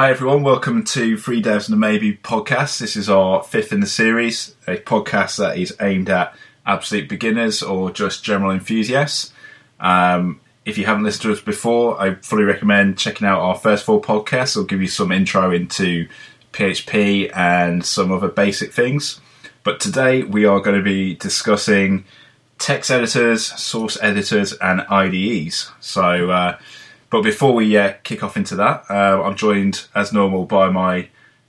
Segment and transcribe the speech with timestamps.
[0.00, 2.78] Hi everyone, welcome to Three Devs and a Maybe podcast.
[2.78, 7.62] This is our fifth in the series, a podcast that is aimed at absolute beginners
[7.62, 9.30] or just general enthusiasts.
[9.78, 13.84] Um, if you haven't listened to us before, I fully recommend checking out our first
[13.84, 14.52] four podcasts.
[14.56, 16.08] It'll give you some intro into
[16.54, 19.20] PHP and some other basic things.
[19.64, 22.06] But today we are going to be discussing
[22.58, 25.70] text editors, source editors, and IDEs.
[25.80, 26.58] So, uh,
[27.10, 31.08] but before we uh, kick off into that, uh, I'm joined as normal by my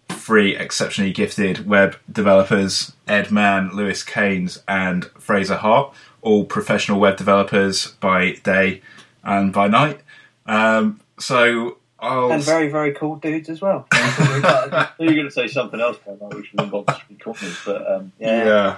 [0.09, 7.17] three exceptionally gifted web developers Edd Mann, Lewis Cains, and Fraser Hart, all professional web
[7.17, 8.81] developers by day
[9.23, 10.01] and by night.
[10.45, 13.87] Um, so I'll and very very cool dudes as well.
[13.91, 17.91] I you were going to say something else, Caroline, which was involved in corners, but
[17.91, 18.45] um, Yeah.
[18.45, 18.77] yeah.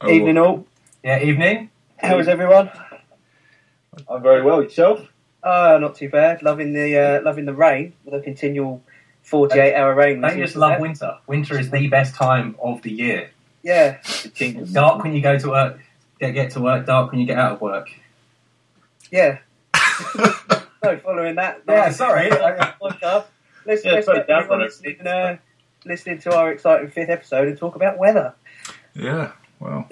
[0.00, 0.66] Oh, Evening all.
[1.02, 1.70] Yeah, evening.
[1.98, 2.70] How is everyone?
[4.08, 4.62] I'm very well.
[4.62, 5.06] Yourself?
[5.44, 6.42] Oh, not too bad.
[6.42, 8.82] Loving the uh, loving the rain, the continual
[9.22, 10.16] forty-eight hour rain.
[10.18, 10.80] we Don't seem you just love have.
[10.80, 11.18] winter?
[11.26, 13.30] Winter is the best time of the year.
[13.62, 14.72] Yeah, The kingdom.
[14.72, 15.78] Dark when you go to work,
[16.20, 16.84] get, get to work.
[16.86, 17.88] Dark when you get out of work.
[19.10, 19.38] yeah.
[20.84, 22.28] so following that, Yeah, sorry.
[22.30, 23.24] podcast.
[23.64, 24.64] Let's, Yeah, let's get down everyone on it.
[24.64, 25.36] listening, uh,
[25.84, 28.34] listening to our exciting fifth episode and talk about weather.
[28.94, 29.88] Yeah, well.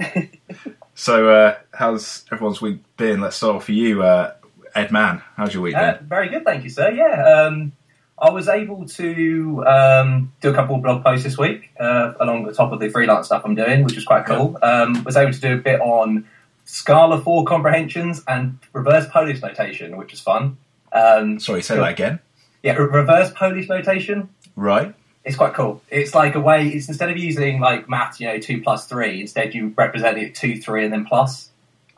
[0.94, 3.20] so, uh, how's everyone's week been?
[3.20, 4.34] Let's start off for you, uh,
[4.74, 5.22] Edd Mann.
[5.36, 6.90] How's your week Uh, very good, thank you, sir.
[6.90, 7.72] Yeah, um,
[8.18, 12.44] I was able to um, do a couple of blog posts this week uh, along
[12.44, 14.58] the top of the freelance stuff I'm doing, which was quite cool.
[14.62, 16.26] Um, was able to do a bit on
[16.64, 20.58] Scala for comprehensions and reverse Polish notation, which was fun.
[20.92, 22.20] Um, Sorry, say that again.
[22.62, 24.28] yeah, re- reverse Polish notation.
[24.56, 24.94] Right.
[25.24, 25.82] It's quite cool.
[25.90, 26.68] It's like a way.
[26.68, 29.20] It's instead of using like math, you know, two plus three.
[29.20, 31.50] Instead, you represent it two, three, and then plus,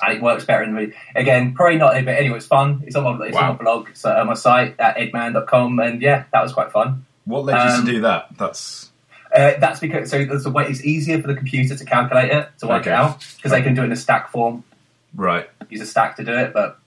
[0.02, 0.62] and it works better.
[0.64, 1.92] In the again, probably not.
[2.04, 2.82] But anyway, it's fun.
[2.86, 3.50] It's on my it's Wow.
[3.52, 7.04] on my blog, so on my site at eddmann.com, and yeah, that was quite fun.
[7.24, 8.26] What led you Um, to do that?
[8.38, 8.90] That's
[9.34, 10.66] Uh, that's because so there's a way.
[10.66, 12.90] It's easier for the computer to calculate it to work Okay.
[12.90, 14.64] it out because they can do it in a stack form.
[15.14, 15.48] right.
[15.70, 16.52] use a stack to do it.
[16.52, 16.78] But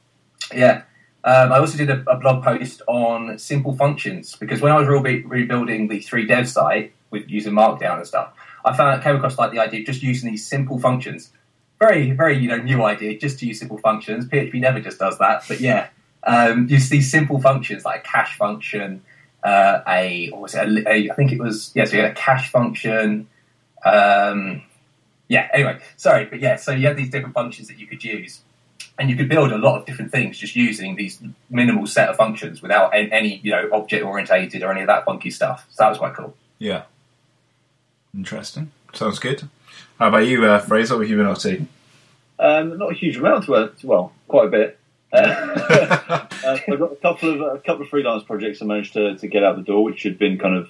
[0.54, 0.81] yeah,
[1.24, 4.88] um, I also did a, a blog post on simple functions because when I was
[4.88, 8.30] re- rebuilding the three dev site with using Markdown and stuff,
[8.64, 11.31] I found I came across like the idea of just using these simple functions.
[11.80, 14.25] Very, very you know new idea just to use simple functions.
[14.25, 15.90] PHP never just does that, but yeah,
[16.25, 19.02] um, use these simple functions like a cache function.
[19.44, 20.68] Uh, a what was it?
[20.68, 21.86] A, a, I think it was yeah.
[21.86, 23.28] So you had a cache function.
[23.84, 24.63] Um,
[25.28, 25.50] yeah.
[25.53, 26.56] Anyway, sorry, but yeah.
[26.56, 28.42] So you had these different functions that you could use,
[28.97, 32.16] and you could build a lot of different things just using these minimal set of
[32.16, 35.68] functions without any you know object orientated or any of that funky stuff.
[35.72, 36.36] So that was quite cool.
[36.57, 36.84] Yeah.
[38.16, 38.72] Interesting.
[38.94, 39.50] Sounds good.
[40.00, 40.95] How about you, uh, Fraser?
[40.95, 41.38] What have you been up?
[42.38, 44.79] Um, not a huge amount, to, uh, well, quite a bit.
[45.13, 46.28] Uh, uh,
[46.67, 49.44] I've got a couple of a couple of freelance projects I managed to, to get
[49.44, 50.69] out the door, which had been kind of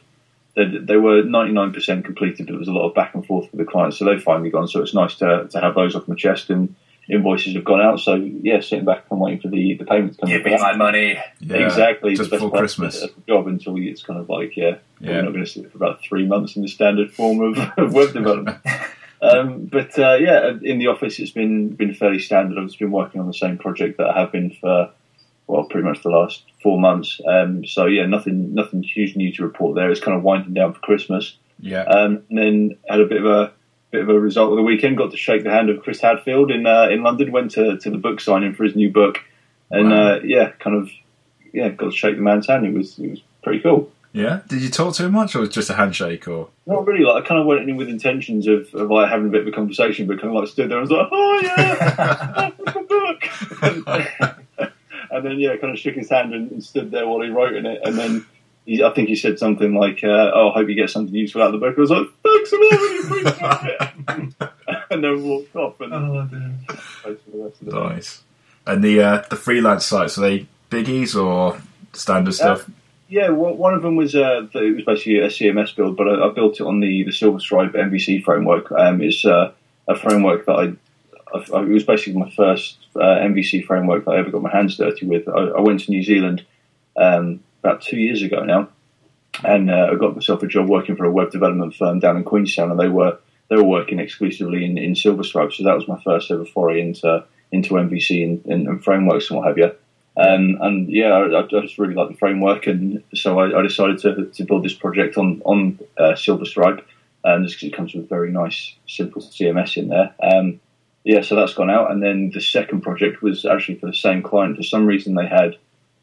[0.56, 3.26] they, they were ninety nine percent completed, but there was a lot of back and
[3.26, 4.68] forth with the clients, so they've finally gone.
[4.68, 6.76] So it's nice to to have those off my chest, and
[7.10, 8.00] invoices have gone out.
[8.00, 10.30] So yeah, sitting back and waiting for the the payments to come.
[10.30, 10.54] Give in.
[10.54, 11.18] me my money.
[11.40, 12.16] Yeah, exactly.
[12.16, 13.04] Just before Christmas.
[13.28, 15.12] job until it's kind of like yeah, Yeah.
[15.12, 17.94] we're not going to sit for about three months in the standard form of, of
[17.94, 18.60] web development.
[19.26, 22.58] um, but uh, yeah, in the office it's been been fairly standard.
[22.58, 24.92] I've just been working on the same project that I have been for
[25.48, 27.22] well, pretty much the last four months.
[27.28, 29.92] Um, so yeah, nothing nothing huge new to report there.
[29.92, 31.38] It's kind of winding down for Christmas.
[31.60, 31.84] Yeah.
[31.84, 33.54] Um, and then had a bit of a
[33.92, 34.98] bit of a result of the weekend.
[34.98, 37.32] Got to shake the hand of Chris Hadfield in uh, in London.
[37.32, 39.20] Went to, to the book signing for his new book,
[39.70, 40.14] and Wow.
[40.14, 40.90] uh, yeah, kind of
[41.54, 42.66] yeah, got to shake the man's hand.
[42.66, 43.92] It was it was pretty cool.
[44.16, 44.40] Yeah.
[44.48, 46.26] Did you talk to him much, or was it just a handshake?
[46.28, 47.04] Or Not really.
[47.04, 49.48] Like I kind of went in with intentions of, of like having a bit of
[49.48, 52.80] a conversation, but kind of like stood there and was like, oh yeah, the
[54.18, 54.72] book.
[55.12, 57.54] and then yeah, kind of shook his hand and, and stood there while he wrote
[57.56, 58.26] in it, and then.
[58.68, 61.44] He, I think he said something like, uh, "Oh, I hope you get something useful
[61.44, 64.50] out of the book." I was like, "Thanks a lot, really appreciate it."
[64.90, 67.78] and then walked off and posted for the rest of the day.
[67.78, 68.24] nice.
[68.66, 71.62] And the uh, the freelance sites are they biggies or
[71.94, 72.68] standard stuff?
[73.08, 76.28] Yeah, well, one of them was uh, it was basically a CMS build, but I,
[76.28, 78.72] I built it on the the SilverStripe MVC framework.
[78.72, 79.52] Um, it's uh,
[79.88, 80.74] a framework that I,
[81.38, 85.06] it was basically my first uh, MVC framework that I ever got my hands dirty
[85.06, 85.28] with.
[85.28, 86.46] I, I went to New Zealand
[86.98, 88.70] um, about two years ago now,
[89.44, 92.24] and uh, I got myself a job working for a web development firm down in
[92.24, 93.20] Queenstown, and they were
[93.50, 95.54] they were working exclusively in, in SilverStripe.
[95.54, 99.38] So that was my first ever foray into into MVC and, and, and frameworks and
[99.38, 99.72] what have you.
[100.18, 103.98] Um, and yeah, I, I just really like the framework, and so I, I decided
[104.00, 106.84] to, to build this project on on uh, SilverStripe,
[107.26, 110.14] um, just 'cause it comes with a very nice, simple CMS in there.
[110.22, 110.60] Um,
[111.04, 114.24] yeah, so that's gone out, and then the second project was actually for the same
[114.24, 114.58] client.
[114.58, 115.58] For some reason, they had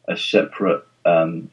[0.08, 1.50] a separate um,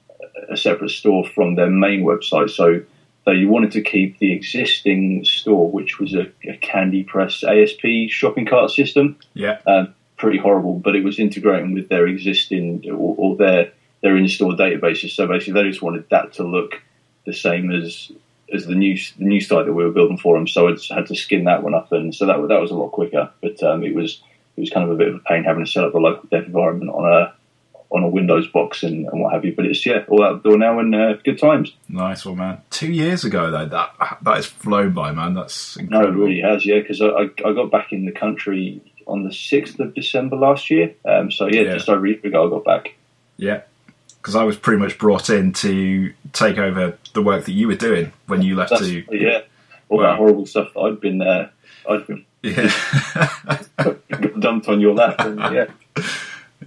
[0.50, 2.50] a separate store from their main website.
[2.50, 2.82] So
[3.26, 8.72] they wanted to keep the existing store, which was a, a CandyPress ASP shopping cart
[8.72, 9.18] system.
[9.34, 9.60] Yeah.
[9.68, 13.72] Um, pretty horrible, but it was integrating with their existing or, or their
[14.02, 15.12] their in-store databases.
[15.12, 16.82] So basically, they just wanted that to look
[17.26, 18.12] the same as
[18.54, 20.48] as the new the new site that we were building for them.
[20.48, 22.92] So I had to skin that one up, and so that that was a lot
[22.92, 23.32] quicker.
[23.42, 24.22] But um, it was
[24.56, 26.28] it was kind of a bit of a pain having to set up a local
[26.30, 27.34] dev environment on a
[27.92, 29.56] on a Windows box and, and what have you.
[29.56, 31.74] But it's yeah, all out the door now and uh, good times.
[31.88, 32.62] Nice one, man.
[32.70, 35.34] Two years ago, though, that that has flown by, man.
[35.34, 36.80] That's No, it really has, yeah.
[36.80, 40.70] Because I, I I got back in the country on the sixth of December last
[40.70, 40.94] year.
[41.06, 41.74] Um, so yeah, Yeah.
[41.74, 42.96] just over a year ago I got back.
[43.38, 43.62] Yeah,
[44.22, 47.76] because I was pretty much brought in to take over the work that you were
[47.76, 49.04] doing when you left That's to.
[49.12, 49.42] yeah,
[49.90, 50.04] all Wow.
[50.12, 51.50] that horrible stuff that I'd been uh,
[51.90, 52.72] I'd been Yeah,
[54.40, 55.16] dumped on your lap.
[55.20, 55.66] And, yeah.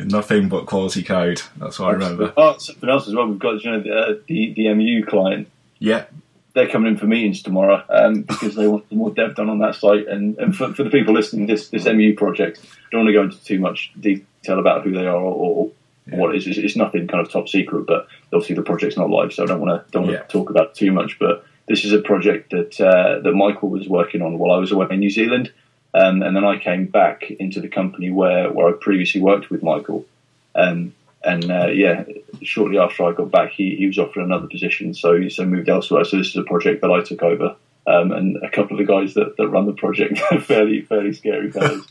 [0.01, 1.43] nothing but quality code.
[1.57, 2.33] That's what I remember.
[2.37, 3.27] Oh, something else as well.
[3.29, 5.49] We've got you know the, uh, the the MU client.
[5.79, 6.05] Yeah,
[6.55, 9.75] They're coming in for meetings tomorrow um, because they want more dev done on that
[9.75, 10.07] site.
[10.07, 13.13] And, and for, for the people listening, this this MU project, I don't want to
[13.15, 15.71] go into too much detail about who they are or, or
[16.07, 16.17] Yeah.
[16.19, 16.47] what it is.
[16.49, 19.47] It's, it's nothing kind of top secret, but obviously the project's not live, so I
[19.47, 20.23] don't want to don't want Yeah.
[20.23, 21.19] to talk about it too much.
[21.19, 24.73] But this is a project that uh, that Michael was working on while I was
[24.73, 25.53] away in New Zealand.
[25.95, 29.63] Um, and then I came back into the company where, where I previously worked with
[29.63, 30.07] Michael.
[30.55, 32.05] Um, and uh, yeah,
[32.43, 36.05] shortly after I got back, he, he was offered another position, so so moved elsewhere.
[36.05, 38.93] So this is a project that I took over, um, and a couple of the
[38.93, 41.87] guys that, that run the project are fairly fairly scary fellows.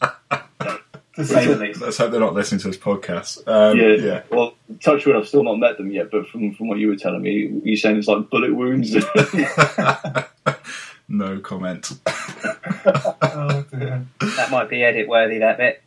[1.15, 1.81] To say the least.
[1.81, 3.45] let's hope they're not listening to this podcast.
[3.45, 4.21] Um, yeah, yeah.
[4.29, 6.95] Well, touch wood, I've still not met them yet, but from from what you were
[6.95, 8.93] telling me, you're saying it's like bullet wounds.
[11.09, 11.91] no comment.
[13.33, 14.05] Oh, dear.
[14.19, 15.39] That might be edit worthy.
[15.39, 15.81] That bit.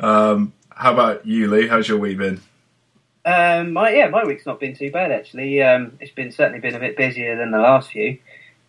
[0.00, 1.66] um, how about you, Lee?
[1.68, 2.40] How's your week been?
[3.24, 5.62] Um, my yeah, my week's not been too bad actually.
[5.62, 8.18] Um, it's been certainly been a bit busier than the last few.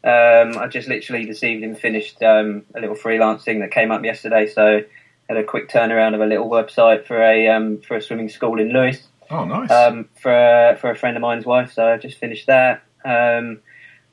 [0.04, 4.48] Um, I just literally this evening finished um, a little freelancing that came up yesterday,
[4.48, 4.82] so
[5.28, 8.60] had a quick turnaround of a little website for a um, for a swimming school
[8.60, 9.72] in Lewis Oh, nice.
[9.72, 11.74] um, for a, for a friend of mine's wife.
[11.74, 12.84] So I just finished that.
[13.04, 13.60] Um,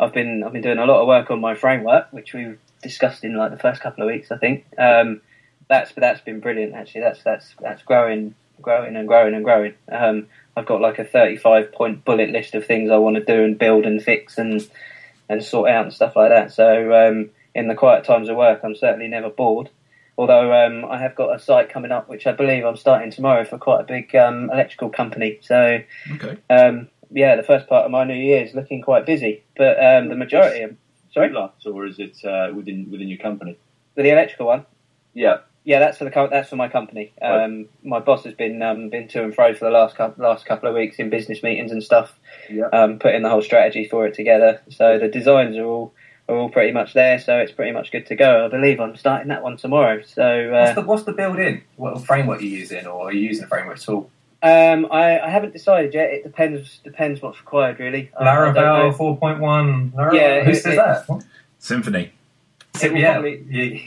[0.01, 3.23] I've been I've been doing a lot of work on my framework, which we've discussed
[3.23, 4.65] in like the first couple of weeks, I think.
[4.79, 5.21] Um,
[5.73, 7.01] that's that's been brilliant actually.
[7.01, 9.75] That's that's that's growing, growing and growing and growing.
[9.91, 10.27] Um,
[10.57, 13.59] I've got like a 35 point bullet list of things I want to do and
[13.59, 14.69] build and fix and
[15.29, 16.53] and sort out and stuff like that.
[16.53, 19.71] So um, in the quiet times of work, I'm certainly never bored.
[20.19, 23.45] Although um, I have got a site coming up, which I believe I'm starting tomorrow
[23.47, 25.39] for quite a big um, electrical company.
[25.41, 25.81] So
[26.13, 26.37] okay.
[26.51, 30.11] um, yeah, the first part of my new year is looking quite busy, but um,
[30.11, 30.77] the majority of
[31.15, 33.57] sorry, or is it uh, within within your company?
[33.95, 34.67] for the electrical one.
[35.15, 37.13] Yeah, Yeah, that's for the co- that's for my company.
[37.23, 40.45] Um, my boss has been um, been to and fro for the last couple, last
[40.45, 42.19] couple of weeks in business meetings and stuff,
[42.51, 42.67] yeah.
[42.73, 44.61] um, putting the whole strategy for it together.
[44.71, 45.95] So the designs are all
[46.29, 47.19] are all pretty much there.
[47.21, 48.45] So it's pretty much good to go.
[48.47, 50.03] I believe I'm starting that one tomorrow.
[50.03, 51.63] So What's uh, the what's the build in?
[51.77, 54.11] What framework are you using, or are you using a framework at all?
[54.43, 56.11] um, I, I haven't decided yet.
[56.11, 58.11] It depends depends what's required really.
[58.19, 58.35] I- I.
[58.35, 59.93] Laravel four point one.
[60.13, 61.09] Yeah, who it- says it- that?
[61.09, 61.23] What?
[61.61, 62.11] Symfony.
[62.83, 63.81] It will yeah, probably- yeah.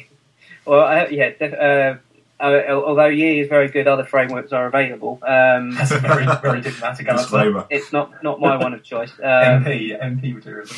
[0.65, 1.29] Well, I, yeah.
[1.31, 1.99] Def, uh,
[2.39, 5.19] uh, although Yii is very good, other frameworks are available.
[5.21, 7.23] Um, That's a very very diplomatic answer.
[7.23, 7.65] Disclaimer.
[7.69, 9.11] it's not not my one of choice.
[9.11, 9.19] Um,
[9.63, 10.77] MP MP materialism.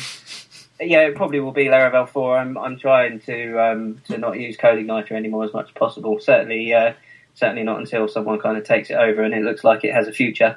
[0.80, 2.38] yeah, it probably will be Laravel four.
[2.38, 6.20] I'm I'm trying to um, to not use CodeIgniter anymore as much as possible.
[6.20, 6.92] Certainly, uh,
[7.34, 10.06] certainly not until someone kind of takes it over and it looks like it has
[10.06, 10.56] a future.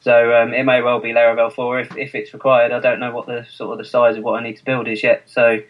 [0.00, 2.72] So um, it may well be Laravel four if, if it's required.
[2.72, 4.88] I don't know what the sort of the size of what I need to build
[4.88, 5.24] is yet.
[5.26, 5.60] So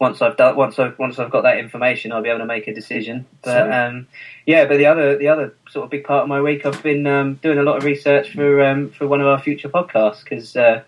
[0.00, 2.66] once I've done once I've once I've got that information, I'll be able to make
[2.66, 3.26] a decision.
[3.42, 4.08] But um,
[4.46, 7.06] yeah, but the other the other sort of big part of my week, I've been
[7.06, 10.56] um, doing a lot of research for um, for one of our future podcasts because.
[10.56, 10.82] Uh,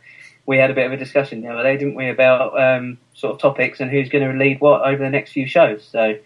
[0.45, 3.33] we had a bit of a discussion the other day, didn't we, about um, sort
[3.33, 5.85] of topics and who's going to lead what over the next few shows.
[5.85, 6.17] So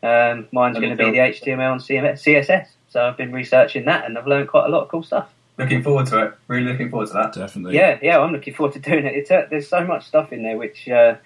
[0.00, 2.68] um, mine's going to be the HTML and CMS, CSS.
[2.88, 5.28] So I've been researching that and I've learned quite a lot of cool stuff.
[5.56, 6.34] Looking forward to it.
[6.46, 7.32] Really looking forward to that.
[7.32, 7.74] Definitely.
[7.74, 9.16] Yeah, yeah, I'm looking forward to doing it.
[9.16, 11.16] It's uh, there's so much stuff in there which uh,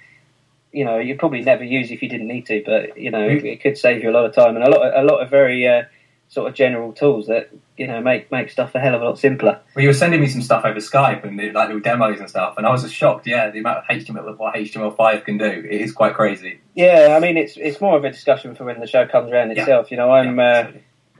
[0.72, 3.44] you know you'd probably never use if you didn't need to, but you know it,
[3.44, 5.30] it could save you a lot of time and a lot of, a lot of
[5.30, 5.82] very uh,
[6.28, 9.18] sort of general tools that you know make make stuff a hell of a lot
[9.18, 9.60] simpler.
[9.74, 12.54] Well, you were sending me some stuff over Skype and like little demos and stuff,
[12.56, 13.26] and I was just shocked.
[13.26, 16.60] Yeah, the amount of HTML what HTML5 can do it is quite crazy.
[16.74, 19.50] Yeah, I mean it's it's more of a discussion for when the show comes around
[19.50, 19.62] Yeah.
[19.62, 19.90] itself.
[19.90, 20.72] You know, I'm Yeah, uh,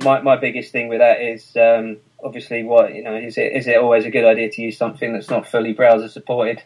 [0.02, 3.66] my my biggest thing with that is um, obviously what you know is it is
[3.66, 6.62] it always a good idea to use something that's not fully browser supported,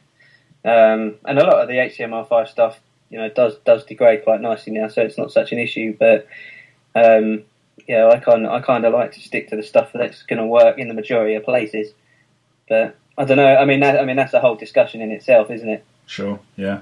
[0.67, 4.73] um, and a lot of the HTML5 stuff you know does does degrade quite nicely
[4.73, 5.97] now, so it's not such an issue.
[5.99, 6.27] But
[6.95, 7.45] um,
[7.87, 10.47] yeah, I kind I kind of like to stick to the stuff that's going to
[10.47, 11.93] work in the majority of places.
[12.69, 13.57] But I don't know.
[13.57, 15.85] I mean, that, I mean that's a whole discussion in itself, isn't it?
[16.07, 16.81] Sure, yeah.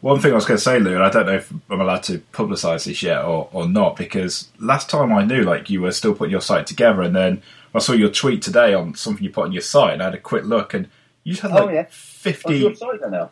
[0.00, 2.04] One thing I was going to say, Lou, and I don't know if I'm allowed
[2.04, 5.92] to publicise this yet or, or not, because last time I knew, like, you were
[5.92, 7.42] still putting your site together, and then
[7.74, 10.14] I saw your tweet today on something you put on your site, and I had
[10.14, 10.88] a quick look, and
[11.24, 11.82] you just had Oh, like yeah.
[11.82, 12.54] What's 50.
[12.58, 13.30] your site now?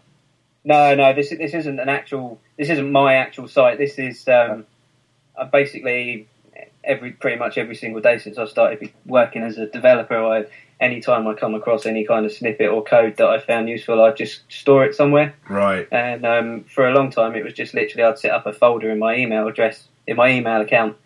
[0.65, 2.41] No, no, this this isn't an actual.
[2.57, 3.79] This isn't my actual site.
[3.79, 4.67] This is um,
[5.39, 6.29] I basically
[6.85, 10.17] every pretty much every single day since I started working as a developer.
[10.23, 10.47] I
[10.81, 14.13] anytime I come across any kind of snippet or code that I found useful, I
[14.13, 15.35] just store it somewhere.
[15.49, 18.53] Right, And um, for a long time, it was just literally I'd set up a
[18.53, 20.97] folder in my email address in my email account.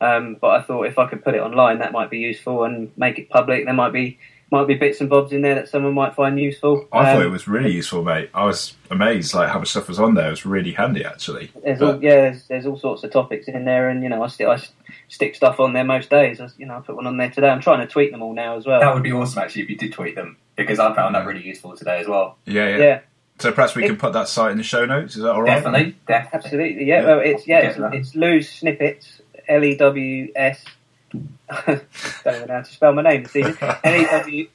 [0.00, 2.90] Um, but I thought if I could put it online, that might be useful and
[2.96, 3.64] make it public.
[3.64, 4.18] There might be
[4.54, 6.86] might be bits and bobs in there that someone might find useful.
[6.92, 8.30] I thought Um, it was really useful, mate.
[8.34, 10.28] I was amazed, like, how much stuff was on there.
[10.28, 11.50] It was really handy, actually.
[11.62, 14.22] There's But- all, yeah, there's, there's all sorts of topics in there, and you know,
[14.22, 14.72] I, st- I s-
[15.08, 16.40] stick stuff on there most days.
[16.40, 17.48] I, s- you know, I put one on there today.
[17.48, 18.80] I'm trying to tweet them all now as well.
[18.80, 21.42] That would be awesome actually if you did tweet them because I found that really
[21.44, 22.38] useful today as well.
[22.46, 22.78] Yeah, yeah.
[22.78, 23.00] yeah,
[23.40, 25.16] So perhaps we It- can put that site in the show notes.
[25.16, 25.56] Is that all right?
[25.56, 26.38] Definitely, definitely.
[26.38, 26.84] absolutely.
[26.84, 27.06] Yeah, Yeah.
[27.06, 27.94] well, it's yeah, it's, that.
[27.94, 29.20] it's Lou's snippets.
[29.48, 30.64] L e w s.
[31.66, 31.78] Don't
[32.26, 33.56] even know how to spell my name this evening.
[33.60, 34.48] L e w.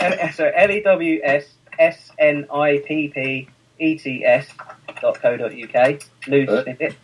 [0.00, 3.48] L- Sorry, L e w s s n i p p
[3.78, 4.48] e t s
[5.00, 6.00] dot co dot uk.
[6.26, 6.64] Lou's Good.
[6.64, 6.96] snippets.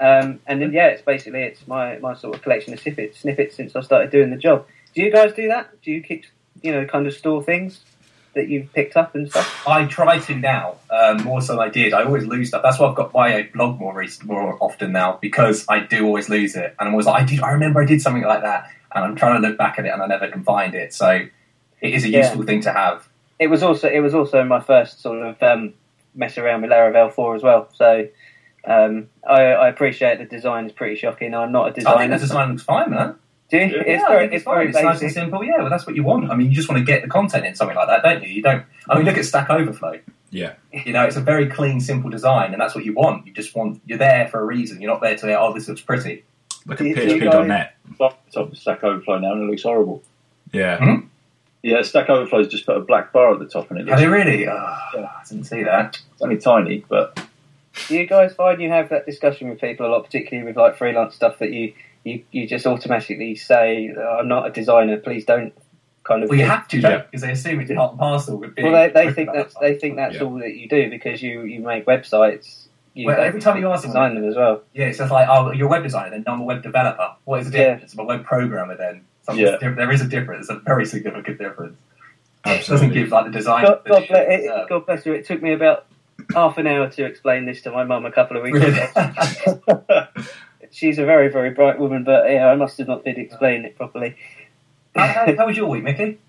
[0.00, 3.54] Um, and then yeah, it's basically it's my, my sort of collection of snippets snippets
[3.54, 4.66] since I started doing the job.
[4.94, 5.80] Do you guys do that?
[5.82, 6.24] Do you keep
[6.62, 7.80] you know kind of store things
[8.34, 9.66] that you've picked up and stuff?
[9.68, 11.92] I try to now um, more so than I did.
[11.92, 12.62] I always lose stuff.
[12.62, 16.28] That's why I've got my blog more recent, more often now because I do always
[16.28, 17.40] lose it, and I'm always like, I did.
[17.40, 19.88] I remember I did something like that, and I'm trying to look back at it,
[19.92, 20.92] and I never can find it.
[20.94, 21.08] So
[21.80, 22.18] it is a Yeah.
[22.18, 23.08] useful thing to have.
[23.38, 25.74] It was also it was also my first sort of um,
[26.14, 27.68] mess around with Laravel four as well.
[27.74, 28.06] So
[28.64, 31.34] um, I, I appreciate the design is pretty shocking.
[31.34, 32.14] I'm not a I think designer.
[32.14, 33.16] the design looks fine, man.
[33.52, 33.64] Do you?
[33.64, 35.44] Yeah, It's yeah, very it's very It's nice and simple.
[35.44, 36.30] Yeah, well, that's what you want.
[36.30, 38.30] I mean, you just want to get the content in something like that, don't you?
[38.30, 38.64] You don't.
[38.88, 40.00] I mean, look at Stack Overflow.
[40.30, 40.54] Yeah.
[40.72, 43.26] You know, it's a very clean, simple design, and that's what you want.
[43.26, 43.82] You just want.
[43.84, 44.80] You're there for a reason.
[44.80, 45.38] You're not there to.
[45.38, 46.24] Oh, this looks pretty.
[46.66, 47.74] Look Do at you- do you PHP.net.
[47.98, 50.02] Top of Stack Overflow now, and it looks horrible.
[50.52, 50.78] Yeah.
[50.78, 51.06] Hmm?
[51.62, 54.00] Yeah, Stack Overflow's just put a black bar at the top, and it Have looks
[54.00, 54.48] they really?
[54.48, 55.98] Oh, I didn't see that.
[56.12, 57.20] it's only tiny, but
[57.88, 60.76] Do you guys find you have that discussion with people a lot, particularly with like
[60.76, 64.96] freelance stuff that you you, you just automatically say, oh, "I'm not a designer.
[64.98, 65.52] Please don't."
[66.04, 66.30] Kind of.
[66.30, 66.98] Well, you have to, Yeah.
[67.02, 68.72] because they assume it's part and parcel with being.
[68.72, 70.22] Well, they, they think that's they think that's Yeah.
[70.22, 72.66] all that you do because you you make websites.
[72.94, 74.62] You Well, every time you ask them- design them as well.
[74.74, 77.12] Yeah, it's just like, oh, you're a web designer, then I'm a web developer.
[77.24, 77.70] What is the Yeah.
[77.74, 77.94] difference?
[77.94, 79.02] I'm a web programmer then.
[79.22, 79.68] Something's Yeah.
[79.70, 81.78] there is a difference, a very significant difference.
[82.44, 83.64] It doesn't give like the design.
[83.64, 84.68] God, God, bless, it it.
[84.68, 85.12] God bless you.
[85.12, 85.86] It took me about
[86.34, 88.86] half an hour to explain this to my mum a couple of weeks ago.
[90.72, 93.76] She's a very, very bright woman, but yeah, I must have not been explaining it
[93.76, 94.16] properly.
[94.96, 96.18] how, how, how was your week, Mickey?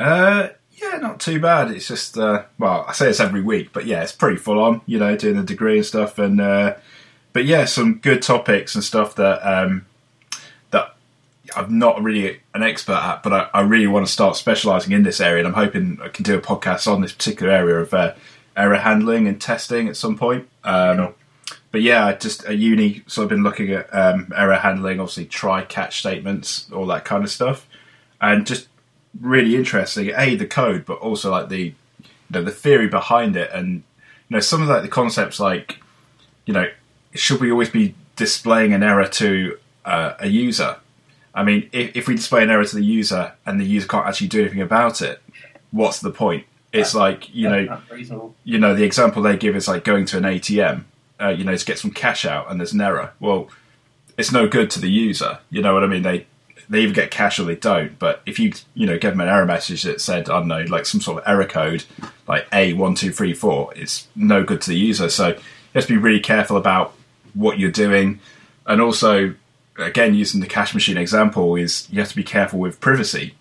[0.00, 1.72] Uh, yeah, not too bad.
[1.72, 4.80] It's just, uh, well, I say it's every week, but yeah, it's pretty full on,
[4.86, 6.20] you know, doing the degree and stuff.
[6.20, 6.76] And, uh,
[7.32, 9.86] but yeah, some good topics and stuff that, um,
[10.70, 10.94] that
[11.56, 15.02] I'm not really an expert at, but I, I really want to start specialising in
[15.02, 15.44] this area.
[15.44, 18.14] And I'm hoping I can do a podcast on this particular area of uh,
[18.56, 20.48] error handling and testing at some point.
[20.62, 21.14] Um, Cool.
[21.70, 25.62] But yeah, just at uni, sort of been looking at um, error handling, obviously try
[25.62, 27.66] catch statements, all that kind of stuff,
[28.20, 28.68] and just
[29.20, 30.10] really interesting.
[30.16, 33.82] A the code, but also like the you know the theory behind it, and
[34.28, 35.80] you know some of like the concepts like
[36.46, 36.68] you know
[37.14, 40.76] should we always be displaying an error to uh, a user?
[41.34, 44.06] I mean, if, if we display an error to the user and the user can't
[44.06, 45.20] actually do anything about it,
[45.70, 46.46] what's the point?
[46.72, 47.80] It's like you know
[48.44, 50.84] you know, the example they give is like going to an ATM,
[51.20, 53.12] uh, you know, to get some cash out and there's an error.
[53.20, 53.48] Well,
[54.16, 55.38] it's no good to the user.
[55.50, 56.02] You know what I mean?
[56.02, 56.26] They
[56.68, 57.98] they either get cash or they don't.
[57.98, 60.62] But if you you know give them an error message that said I don't know
[60.62, 61.84] like some sort of error code
[62.26, 65.08] like A one two three four, it's no good to the user.
[65.08, 65.36] So you
[65.74, 66.94] have to be really careful about
[67.34, 68.20] what you're doing,
[68.66, 69.34] and also
[69.78, 73.34] again using the cash machine example is you have to be careful with privacy.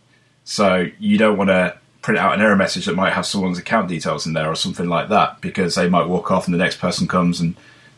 [0.44, 1.78] So you don't want to
[2.08, 4.88] print out an error message that might have someone's account details in there or something
[4.88, 7.54] like that because they might walk off and the next person comes and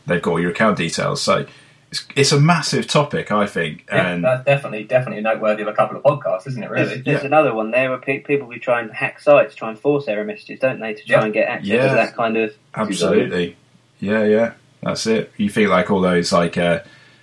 [0.06, 1.22] they've got all your account details.
[1.22, 1.46] So
[1.92, 3.84] it's, it's a massive topic, I think.
[3.88, 6.68] Yeah, and that's definitely definitely noteworthy of a couple of podcasts, isn't it?
[6.70, 7.00] Really?
[7.02, 7.24] there's Yeah.
[7.26, 10.24] another one there where pe- people who try and hack sites try and force error
[10.24, 11.24] messages, don't they, to try Yeah.
[11.26, 11.86] and get access Yeah.
[11.90, 12.52] to that kind of.
[12.74, 13.56] absolutely,
[14.00, 14.52] yeah, yeah,
[14.82, 15.32] that's it.
[15.36, 16.80] You feel like all those like uh,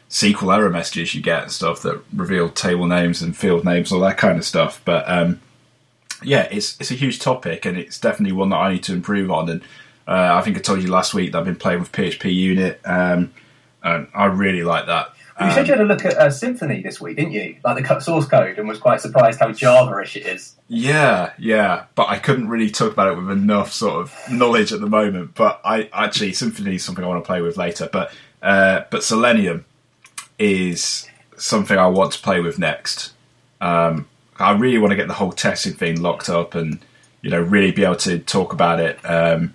[0.09, 3.99] SQL error messages you get and stuff that reveal table names and field names, all
[3.99, 4.81] that kind of stuff.
[4.85, 5.41] But um,
[6.23, 9.31] yeah, it's it's a huge topic and it's definitely one that I need to improve
[9.31, 9.49] on.
[9.49, 9.61] And
[10.07, 13.33] uh, I think I told you last week that I've been playing with PHPUnit, um,
[13.83, 15.13] and I really like that.
[15.39, 17.57] You said you had a look at uh, Symfony this week, didn't you?
[17.63, 20.55] Like the source code, and was quite surprised how Java-ish it is.
[20.67, 24.79] Yeah, yeah, but I couldn't really talk about it with enough sort of knowledge at
[24.79, 25.35] the moment.
[25.35, 27.87] But I actually Symfony is something I want to play with later.
[27.91, 29.65] But uh, but Selenium
[30.39, 31.07] is
[31.37, 33.13] something I want to play with next.
[33.61, 34.07] Um,
[34.39, 36.79] I really want to get the whole testing thing locked up and
[37.21, 39.53] you know really be able to talk about it, um,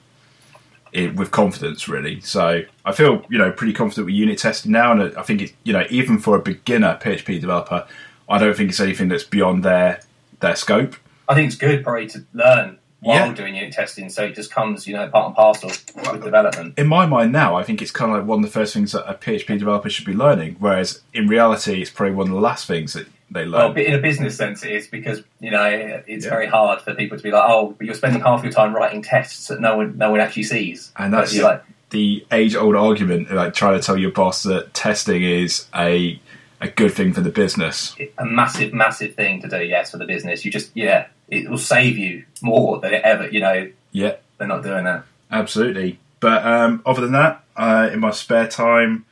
[0.93, 1.89] it with confidence.
[1.89, 5.43] Really, so I feel you know pretty confident with unit testing now, and I think
[5.43, 7.87] it you know even for a beginner PHP developer,
[8.29, 10.01] I don't think it's anything that's beyond their
[10.41, 10.97] their scope.
[11.29, 13.33] I think it's good probably to learn while Yeah.
[13.35, 16.79] doing unit testing, so it just comes, you know, part and parcel with development.
[16.79, 18.93] in my mind now, I think it's kind of like one of the first things
[18.93, 20.57] that a PHP developer should be learning.
[20.59, 23.75] Whereas in reality, it's probably one of the last things that they Well, learn.
[23.75, 25.65] but in a business sense, it is because you know
[26.07, 26.31] it's Yeah.
[26.31, 29.03] very hard for people to be like, oh, but you're spending half your time writing
[29.03, 30.93] tests that no one, no one actually sees.
[30.99, 35.67] And that's- like, the age-old argument, like trying to tell your boss that testing is
[35.75, 36.21] a
[36.61, 37.95] a good thing for the business.
[38.19, 39.59] a massive, massive thing to do.
[39.65, 43.29] Yes, for the business, you just yeah, it will save you more than it ever.
[43.29, 45.03] You know, Yeah, they're not doing that.
[45.31, 45.99] absolutely.
[46.21, 49.05] But um, other than that, uh, in my spare time,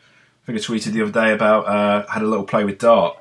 [0.44, 3.16] I think I tweeted the other day about uh, had a little play with Dart,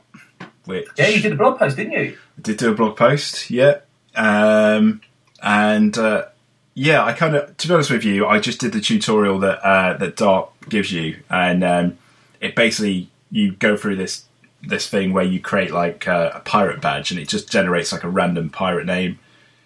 [0.69, 2.17] which Yeah, you did a blog post, didn't you?
[2.41, 3.79] did do a blog post, yeah.
[4.15, 5.01] Um,
[5.43, 6.25] and uh,
[6.73, 9.59] yeah, I kind of, to be honest with you, I just did the tutorial that
[9.65, 11.97] uh, that Dart gives you, and um,
[12.39, 14.25] it basically you go through this
[14.61, 18.03] this thing where you create like uh, a pirate badge, and it just generates like
[18.03, 19.19] a random pirate name.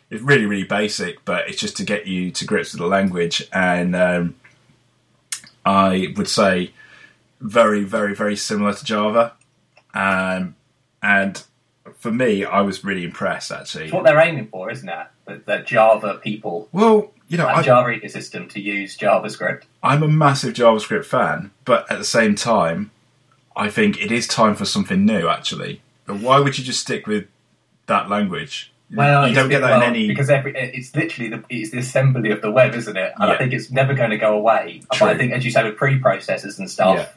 [0.10, 3.48] It's really really basic, but it's just to get you to grips with the language,
[3.53, 4.36] and um,
[5.65, 6.74] I would say
[7.39, 9.33] very very very similar to Java,
[9.93, 10.55] um,
[11.03, 11.43] and
[11.98, 13.85] for me, I was really impressed actually.
[13.85, 15.46] It's what they're aiming for, isn't it?
[15.46, 19.63] That, Java people, Well, you know, I, Java ecosystem to use JavaScript.
[19.81, 22.92] I'm a massive JavaScript fan, but at the same time,
[23.55, 25.27] I think it is time for something new.
[25.27, 27.27] Actually, but why would you just stick with
[27.87, 28.72] that language?
[28.94, 30.07] Well, you don't get that well, in any.
[30.07, 33.13] because every it's literally the it's the assembly of the web, isn't it?
[33.18, 33.35] And Yeah.
[33.35, 34.81] I think it's never going to go away.
[34.94, 35.07] True.
[35.07, 37.16] I think, as you say, with pre-processors and stuff.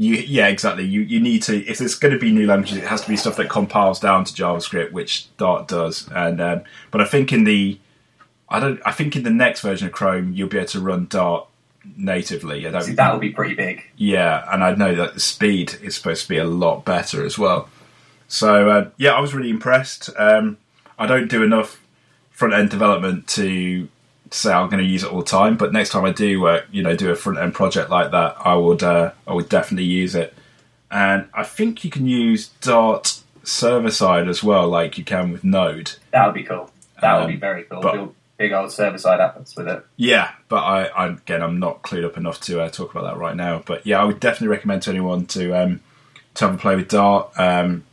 [0.00, 0.86] You, yeah, exactly.
[0.86, 3.18] You you need to if there's going to be new languages, it has to be
[3.18, 6.08] stuff that compiles down to JavaScript, which Dart does.
[6.08, 7.78] And um, but I think in the
[8.48, 11.06] I don't I think in the next version of Chrome you'll be able to run
[11.06, 11.46] Dart
[11.98, 12.66] natively.
[12.66, 13.84] I don't see, that would be pretty big.
[13.94, 17.38] Yeah, and I know that the speed is supposed to be a lot better as
[17.38, 17.68] well.
[18.26, 20.08] So uh, yeah, I was really impressed.
[20.16, 20.56] Um,
[20.98, 21.78] I don't do enough
[22.30, 23.86] front end development to
[24.30, 26.62] say I'm going to use it all the time, but next time I do, uh,
[26.70, 29.86] you know, do a front end project like that, I would uh, I would definitely
[29.86, 30.34] use it.
[30.90, 35.44] And I think you can use Dart server side as well, like you can with
[35.44, 35.92] Node.
[36.12, 36.70] That would be cool.
[37.00, 37.80] That would Um, be very cool.
[37.80, 39.84] but- Build big old server-side apps with it.
[39.96, 43.18] Yeah, but I, I again, I'm not clued up enough to uh, talk about that
[43.18, 43.62] right now.
[43.66, 45.80] But yeah, I would definitely recommend to anyone to um,
[46.36, 47.38] to have a play with Dart.
[47.38, 47.84] Um,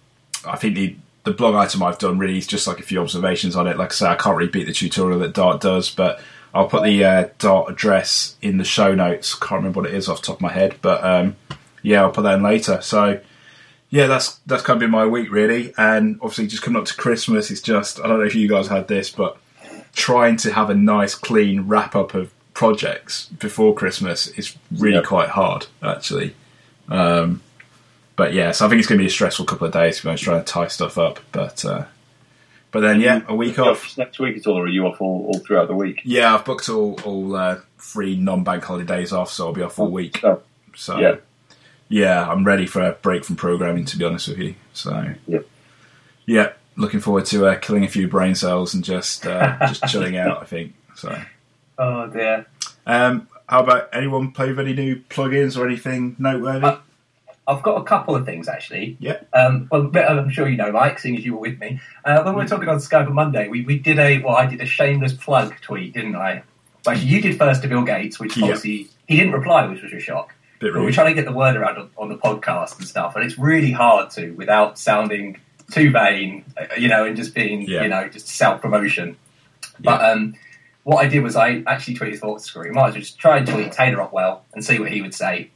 [0.45, 0.95] I think the
[1.27, 3.77] the blog item I've done really is just like a few observations on it.
[3.77, 6.21] Like I say, I can't really beat the tutorial that Dart does, but
[6.53, 9.35] I'll put the uh, Dart address in the show notes.
[9.35, 11.35] Can't remember what it is off the top of my head, but um,
[11.83, 12.79] yeah, I'll put that in later.
[12.81, 13.19] So
[13.89, 16.95] yeah, that's that's kind of been my week really, and obviously just coming up to
[16.95, 19.37] Christmas, it's just I don't know if you guys had this, but
[19.93, 25.01] trying to have a nice clean wrap up of projects before Christmas is really Yeah.
[25.03, 26.33] quite hard actually.
[26.89, 27.41] Um,
[28.17, 30.06] but yeah, so I think it's going to be a stressful couple of days.
[30.06, 31.86] honest, trying to tie stuff up, but uh,
[32.71, 33.67] but then yeah, a week off.
[33.86, 36.01] off next week at all, or are you off all, all throughout the week?
[36.03, 39.80] Yeah, I've booked all all uh, three non bank holidays off, so I'll be off
[39.80, 40.21] all week.
[40.25, 40.41] Oh,
[40.75, 41.15] So yeah.
[41.88, 43.86] yeah, I'm ready for a break from programming.
[43.86, 45.47] To be honest with you, so Yep.
[46.25, 50.17] yeah, looking forward to uh, killing a few brain cells and just uh, just chilling
[50.17, 50.41] out.
[50.41, 51.17] I think so.
[51.77, 52.47] Oh dear.
[52.86, 56.77] Um, how about anyone play with any new plugins or anything noteworthy?
[57.47, 58.97] I've got a couple of things actually.
[58.99, 59.21] Yeah.
[59.33, 61.79] Um, well, I'm sure you know, Mike, seeing as you were with me.
[62.03, 64.45] Uh, when we were talking on Skype on Monday, we, we did a well, I
[64.45, 66.43] did a shameless plug tweet, didn't I?
[66.86, 68.45] Well, actually, you did first to Bill Gates, which Yeah.
[68.45, 70.33] obviously he didn't reply, which was a shock.
[70.60, 73.23] But we're trying to get the word around on, on the podcast and stuff, and
[73.23, 75.39] it's really hard to without sounding
[75.71, 77.83] too vain, uh, you know, and just being, Yeah.
[77.83, 79.15] you know, just self promotion.
[79.79, 80.33] But um,
[80.88, 82.71] what I did was I actually tweeted thought screw.
[82.71, 85.52] Might as well just try and tweet Taylor Otwell and see what he would say.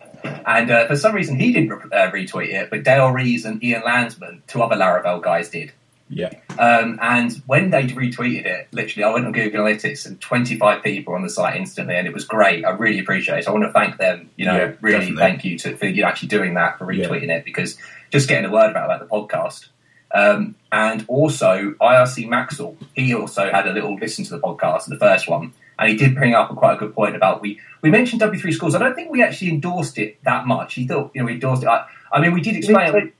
[0.46, 3.64] And uh, for some reason, he didn't re- uh, retweet it, but Dayle Rees and
[3.64, 5.72] Ian Landsman, two other Laravel guys, did.
[6.10, 10.84] Yeah, Um, and when they retweeted it, literally, I went on Google Analytics and 25
[10.84, 12.66] people on the site instantly, and it was great.
[12.66, 13.46] I really appreciate it.
[13.46, 14.30] So I want to thank them.
[14.36, 15.16] You know, Yeah, really definitely.
[15.22, 17.06] thank you to, for you actually doing that for Yeah.
[17.08, 17.78] retweeting it because
[18.12, 19.70] just getting the word about about the podcast.
[20.14, 25.28] Um, and also, ircmaxell, he also had a little listen to the podcast, the first
[25.28, 28.22] one, and he did bring up a quite a good point about we we mentioned
[28.22, 28.76] W3 schools.
[28.76, 30.76] I don't think we actually endorsed it that much.
[30.76, 31.68] He thought you know we endorsed it.
[31.68, 33.14] I, I mean, we did explain.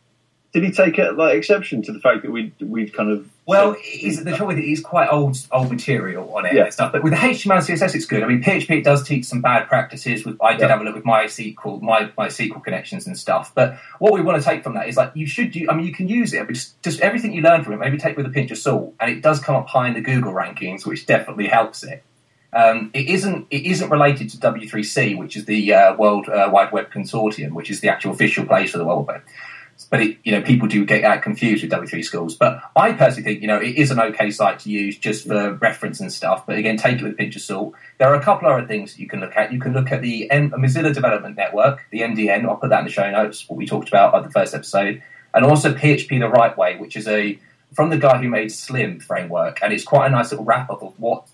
[0.54, 3.76] Did he, take, it like exception to the fact that we we'd kind of well,
[3.94, 6.66] is the trouble with it is quite old old material on it Yeah.
[6.66, 6.92] and stuff.
[6.92, 8.22] But with the HTML and CSS, it's good.
[8.22, 10.26] I mean, PHP it does teach some bad practices.
[10.26, 10.68] With I did Yeah.
[10.68, 13.54] have a look with MySQL, my MySQL connections and stuff.
[13.56, 15.52] But what we want to take from that is like you should.
[15.52, 17.80] do I mean, you can use it, but just, just everything you learn from it,
[17.80, 18.94] maybe take with a pinch of salt.
[19.00, 22.04] And it does come up high in the Google rankings, which definitely helps it.
[22.54, 23.48] Um, it isn't.
[23.50, 27.70] It isn't related to W3C, which is the uh, World uh, Wide Web Consortium, which
[27.72, 29.22] is the actual official place for the World Web.
[29.90, 32.36] But it, you know, people do get uh, confused with W3 Schools.
[32.36, 35.54] But I personally think you know it is an okay site to use just for
[35.54, 36.46] reference and stuff.
[36.46, 37.74] But again, take it with a pinch of salt.
[37.98, 39.52] There are a couple other things that you can look at.
[39.52, 42.46] You can look at the M- Mozilla Development Network, the MDN.
[42.46, 43.48] I'll put that in the show notes.
[43.50, 45.02] What we talked about at the first episode,
[45.34, 47.40] and also PHP the Right Way, which is a
[47.74, 50.84] from the guy who made Slim framework, and it's quite a nice little wrap up
[50.84, 51.28] of what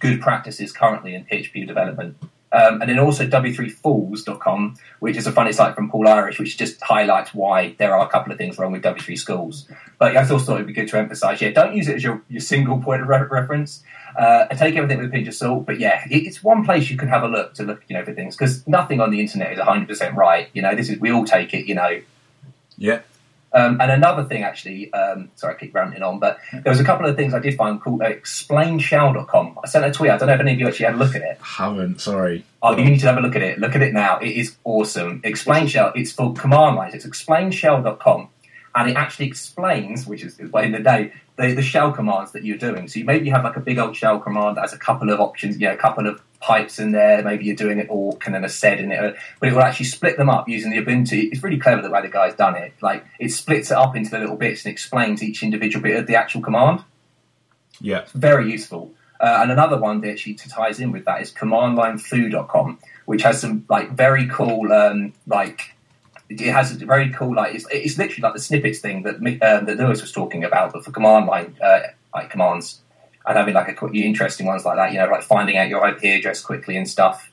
[0.00, 2.16] good practices currently in PHP development.
[2.54, 6.80] Um, and then also w3fools.com, which is a funny site from Paul Irish, which just
[6.80, 9.66] highlights why there are a couple of things wrong with W3 schools.
[9.98, 12.04] But I also thought it would be good to emphasise, yeah, don't use it as
[12.04, 13.82] your, your single point of re- reference.
[14.16, 15.66] Uh, and take everything with a pinch of salt.
[15.66, 18.04] But yeah, it, it's one place you can have a look to look, you know,
[18.04, 20.48] for things because nothing on the internet is 100% right.
[20.52, 22.00] You know, this is we all take it, you know,
[22.78, 23.00] Yeah.
[23.54, 26.84] Um, and another thing, actually, um, sorry, I keep ranting on, but there was a
[26.84, 29.58] couple of things I did find called uh, explainshell.com.
[29.62, 30.10] I sent a tweet.
[30.10, 31.38] I don't know if any of you actually had a look at it.
[31.40, 32.00] Haven't.
[32.00, 32.44] Sorry.
[32.60, 33.60] Oh, you need to have a look at it.
[33.60, 34.18] Look at it now.
[34.18, 35.20] It is awesome.
[35.22, 35.92] Explain Shell.
[35.94, 36.94] It's for command lines.
[36.94, 38.28] It's explainshell.com.
[38.74, 42.44] And it actually explains, which is well, in the day, the, the shell commands that
[42.44, 42.86] you're doing.
[42.88, 45.10] So you maybe you have like a big old shell command that has a couple
[45.10, 47.22] of options, you know, a couple of pipes in there.
[47.22, 49.86] Maybe you're doing it awk and then a sed in it, but it will actually
[49.86, 51.30] split them up using the Ubuntu.
[51.32, 52.74] It's really clever the way the guy's done it.
[52.82, 56.06] Like it splits it up into the little bits and explains each individual bit of
[56.06, 56.84] the actual command
[57.80, 58.04] Yeah.
[58.14, 58.92] very useful.
[59.20, 63.64] Uh, and another one that actually ties in with that is commandlinefu.com, which has some
[63.68, 65.73] like very cool um, like
[66.40, 69.66] it has a very cool like it's, it's literally like the snippets thing that um,
[69.66, 71.80] that Lewis was talking about, but for command line uh,
[72.14, 72.80] like commands
[73.26, 75.86] and having like a quick, interesting ones like that, you know, like finding out your
[75.88, 77.30] IP address quickly and stuff.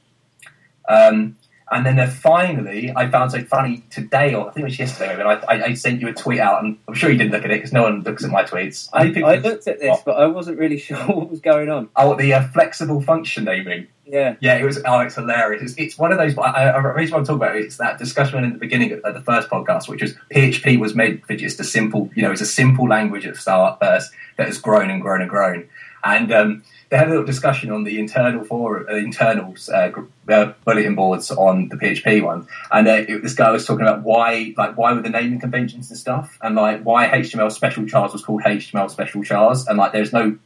[0.87, 1.37] Um,
[1.71, 5.11] and then uh, finally, I found so funny today, or I think it was yesterday,
[5.11, 7.31] maybe, and I, I, I sent you a tweet out, and I'm sure you didn't
[7.31, 8.89] look at it because no one looks at my tweets.
[8.91, 11.89] I, I looked at this, but I wasn't really sure what was going on.
[11.95, 13.87] Oh, the uh, flexible function naming.
[14.05, 14.81] Yeah, Yeah, it was.
[14.85, 15.61] Oh, it's hilarious.
[15.61, 16.37] It's, it's one of those.
[16.37, 18.99] I, I, the reason I'm talking about it, it's that discussion in the beginning of,
[18.99, 22.31] of the first podcast, which was PHP was made for just a simple, you know,
[22.31, 25.69] it's a simple language at start first that has grown and grown and grown.
[26.03, 29.91] And um, they had a little discussion on the internal for uh, internals uh,
[30.27, 34.03] uh, bulletin boards on the PHP one, and uh, it, this guy was talking about
[34.03, 38.11] why, like, why were the naming conventions and stuff, and like why HTML special chars
[38.11, 40.37] was called HTML special chars, and like there's no,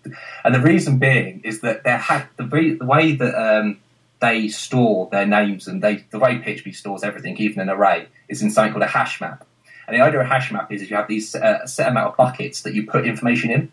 [0.44, 3.80] and the reason being is that there had the, re- the way that um,
[4.22, 8.44] they store their names and they the way PHP stores everything, even an array, is
[8.44, 9.48] in something called a hash map.
[9.88, 12.12] And the idea of a hash map is, is you have these uh, set amount
[12.12, 13.72] of buckets that you put information in,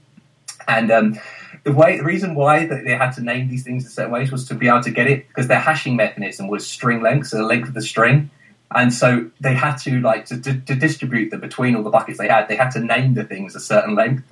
[0.67, 1.19] and um,
[1.65, 4.33] the way the reason why that they had to name these things in certain ways
[4.33, 7.39] was to be able to get it because their hashing mechanism was string length, so
[7.39, 8.31] the length of the string.
[8.75, 12.19] And so they had to like to, to, to distribute them between all the buckets
[12.19, 12.49] they had.
[12.49, 14.25] They had to name the things a certain length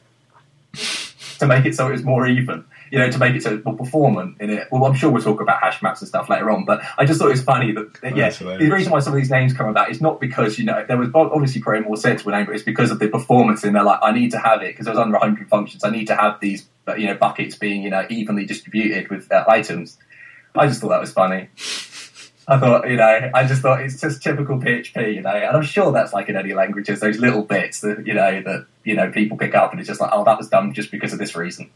[1.40, 2.64] to make it so it was more even.
[2.90, 4.66] You know, to make it so it's more performant in it.
[4.72, 7.20] Well, I'm sure we'll talk about hash maps and stuff later on, but I just
[7.20, 9.68] thought it was funny that, that yeah, the reason why some of these names come
[9.68, 12.64] about is not because you know there was obviously probably more sensible name, but it's
[12.64, 13.84] because of the performance in there.
[13.84, 15.84] Like, I need to have it because there was under 100 functions.
[15.84, 16.66] I need to have these,
[16.96, 19.98] you know, buckets being you know evenly distributed with uh, items.
[20.54, 21.48] I just thought that was funny.
[22.48, 25.62] I thought, you know, I just thought it's just typical PHP, you know, and I'm
[25.62, 29.08] sure that's like in any languages, those little bits that, you know, that, you know,
[29.12, 31.36] people pick up and it's just like, oh, that was done just because of this
[31.36, 31.70] reason.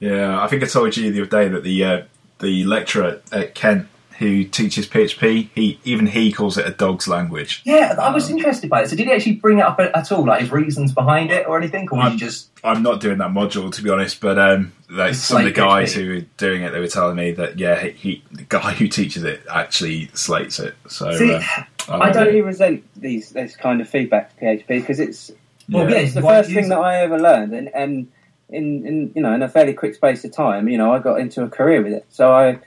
[0.00, 2.02] Yeah, I think I told you the other day that the uh,
[2.40, 7.62] the lecturer at Kent who teaches PHP, he even he calls it a dog's language.
[7.64, 8.88] Yeah, I was interested by it.
[8.90, 11.46] So did he actually bring it up at, at all, like his reasons behind it
[11.46, 11.88] or anything?
[11.90, 14.72] Or was he Um, just, I'm not doing that module to be honest, but um,
[14.88, 15.96] like some of the guys PHP.
[16.04, 18.88] who were doing it, they were telling me that yeah, he, he the guy who
[18.88, 20.74] teaches it actually slates it.
[20.88, 21.40] So See, uh,
[21.88, 22.26] I don't know.
[22.26, 25.30] really resent these this kind of feedback to PHP because it's
[25.68, 25.96] well, Yeah.
[25.96, 28.08] yeah, it's the why first use thing that I ever learned, and, and
[28.50, 31.18] in, in you know in a fairly quick space of time, you know, I got
[31.18, 32.06] into a career with it.
[32.10, 32.58] So I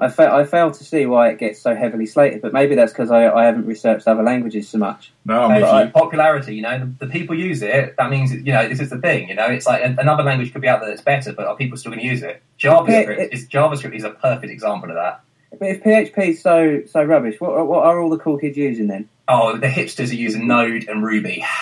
[0.00, 2.92] I, fa- I fail to see why it gets so heavily slated, but maybe that's
[2.92, 5.12] because I, I haven't researched other languages so much.
[5.24, 5.90] No, I'm with you.
[5.92, 7.96] popularity, you know, the, the people use it.
[7.96, 9.28] That means, you know, this is the thing.
[9.28, 11.76] You know, it's like another language could be out there that's better, but are people
[11.76, 12.40] still going to use it?
[12.60, 15.20] JavaScript Yeah, it- is JavaScript is a perfect example of that.
[15.58, 18.86] But if PHP is so so rubbish, what what are all the cool kids using
[18.86, 19.08] then?
[19.26, 21.44] Oh, the hipsters are using Node and Ruby.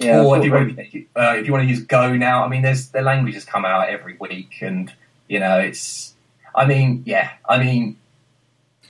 [0.00, 2.16] Yeah, I or if you want Ruby- to, uh, if you want to use Go
[2.16, 4.92] now, I mean, there's their languages come out every week, and
[5.28, 6.13] you know, it's.
[6.54, 7.96] I mean, yeah, I mean,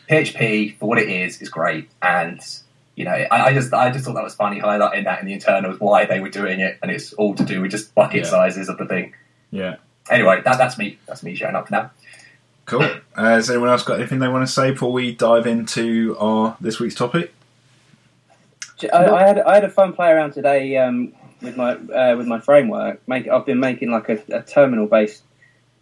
[0.09, 2.41] PHP for what it is is great, and
[2.95, 5.33] you know, I, I just I just thought that was funny highlighting that in the
[5.33, 8.31] internals why they were doing it, and it's all to do with just bucket Yeah.
[8.31, 9.15] sizes of the thing.
[9.51, 9.77] Yeah.
[10.11, 10.99] Anyway, that, that's me.
[11.07, 11.91] That's me showing up now.
[12.67, 12.89] Cool.
[13.17, 16.57] Uh, has anyone else got anything they want to say before we dive into our
[16.61, 17.33] this week's topic?
[18.93, 22.27] I, I had I had a fun play around today um, with my uh, with
[22.27, 23.07] my framework.
[23.07, 25.23] Make I've been making like a, a terminal based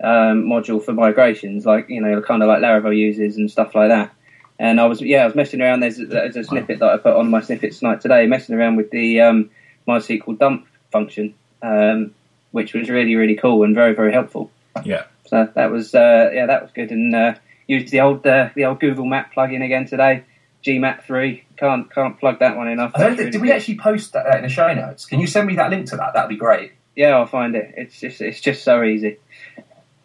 [0.02, 3.88] um, module for migrations, like you know, kind of like Laravel uses and stuff like
[3.88, 4.14] that.
[4.58, 5.80] And I was yeah, I was messing around.
[5.80, 8.90] There's, there's a snippet that I put on my snippet tonight today, messing around with
[8.90, 9.50] the um,
[9.88, 12.14] MySQL dump function, um,
[12.50, 14.50] which was really really cool and very very helpful.
[14.84, 15.04] Yeah.
[15.26, 16.90] So that was uh, yeah, that was good.
[16.90, 17.34] And uh,
[17.66, 20.24] used the old uh, the old Google Map plugin again today.
[20.64, 22.92] GMap three can't can't plug that one enough.
[22.94, 23.56] I don't That's think, really did we good.
[23.56, 25.06] actually post that in the show notes?
[25.06, 26.14] Can you send me that link to that?
[26.14, 26.72] That'd be great.
[26.94, 27.74] Yeah, I'll find it.
[27.76, 29.18] It's just it's just so easy.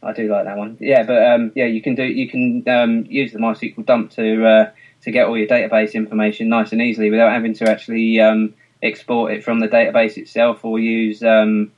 [0.03, 0.77] I do like that one.
[0.79, 4.45] Yeah, but um, yeah, you can do you can um, use the MySQL dump to
[4.45, 8.53] uh, to get all your database information nice and easily without having to actually um,
[8.81, 11.71] export it from the database itself or use um,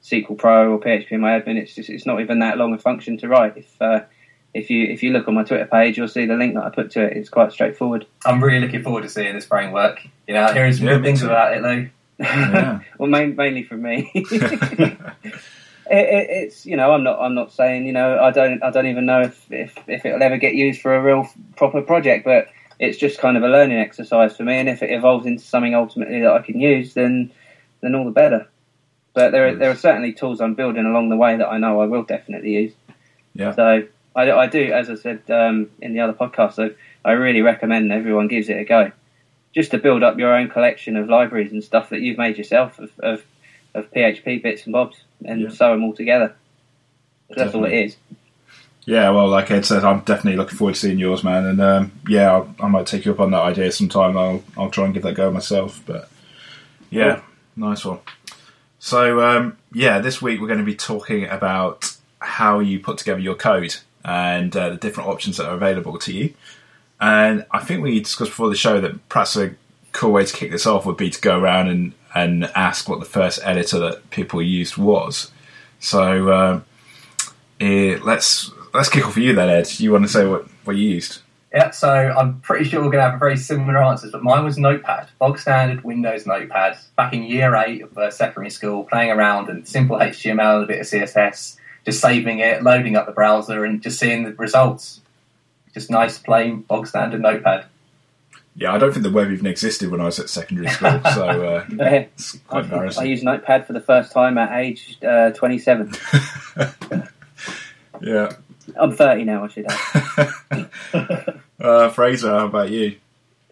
[0.00, 3.28] Sequel Pro or PHP My It's just it's not even that long a function to
[3.28, 3.56] write.
[3.56, 4.00] If uh,
[4.54, 6.70] if you if you look on my Twitter page, you'll see the link that I
[6.70, 7.16] put to it.
[7.16, 8.06] It's quite straightforward.
[8.26, 10.00] I'm really looking forward to seeing this framework.
[10.26, 11.26] You know, hearing some Yeah, good things too.
[11.26, 11.88] about it, though.
[12.18, 12.80] Yeah.
[12.98, 14.12] well, main, mainly from me.
[15.92, 18.70] it, it, it's you know I'm not I'm not saying you know I don't I
[18.70, 22.24] don't even know if, if if it'll ever get used for a real proper project,
[22.24, 24.56] but it's just kind of a learning exercise for me.
[24.56, 27.30] And if it evolves into something ultimately that I can use, then
[27.82, 28.48] then all the better.
[29.14, 31.82] But there are, there are certainly tools I'm building along the way that I know
[31.82, 32.72] I will definitely use.
[33.34, 33.54] Yeah.
[33.54, 36.70] So I, I do, as I said um, in the other podcast, so
[37.04, 38.92] I really recommend everyone gives it a go,
[39.54, 42.78] just to build up your own collection of libraries and stuff that you've made yourself
[42.78, 43.24] of of,
[43.74, 45.48] of PHP bits and bobs, and Yeah.
[45.50, 46.34] sew them all together.
[47.30, 47.96] That's all it is.
[48.84, 51.46] Yeah, well, like Ed said, I'm definitely looking forward to seeing yours, man.
[51.46, 54.16] And um, yeah, I'll, I might take you up on that idea sometime.
[54.18, 55.82] I'll I'll try and give that a go myself.
[55.86, 56.10] But
[56.90, 57.22] yeah,
[57.56, 58.00] nice one.
[58.80, 63.20] So um, yeah, this week we're going to be talking about how you put together
[63.20, 66.34] your code and uh, the different options that are available to you.
[67.00, 69.54] And I think we discussed before the show that perhaps a
[69.92, 73.00] cool way to kick this off would be to go around and, and ask what
[73.00, 75.30] the first editor that people used was.
[75.80, 76.64] So um,
[77.60, 79.68] eh, let's let's kick off with you then, Ed.
[79.80, 81.20] You want to say what, what you used?
[81.52, 84.56] Yeah, so I'm pretty sure we're going to have very similar answers, but mine was
[84.56, 86.78] Notepad, bog standard Windows Notepad.
[86.96, 90.66] Back in year eight of uh, secondary school, playing around and simple HTML and a
[90.66, 95.02] bit of CSS, just saving it, loading up the browser, and just seeing the results.
[95.74, 97.66] Just nice, plain, bog standard Notepad.
[98.54, 101.26] Yeah, I don't think the web even existed when I was at secondary school, so
[101.28, 101.90] uh, Yeah.
[101.90, 105.92] it's quite I, I used Notepad for the first time at age uh, 27.
[108.00, 108.32] yeah.
[108.76, 111.38] I'm 30 now, I should add.
[111.62, 112.96] Uh, Fraser, how about you?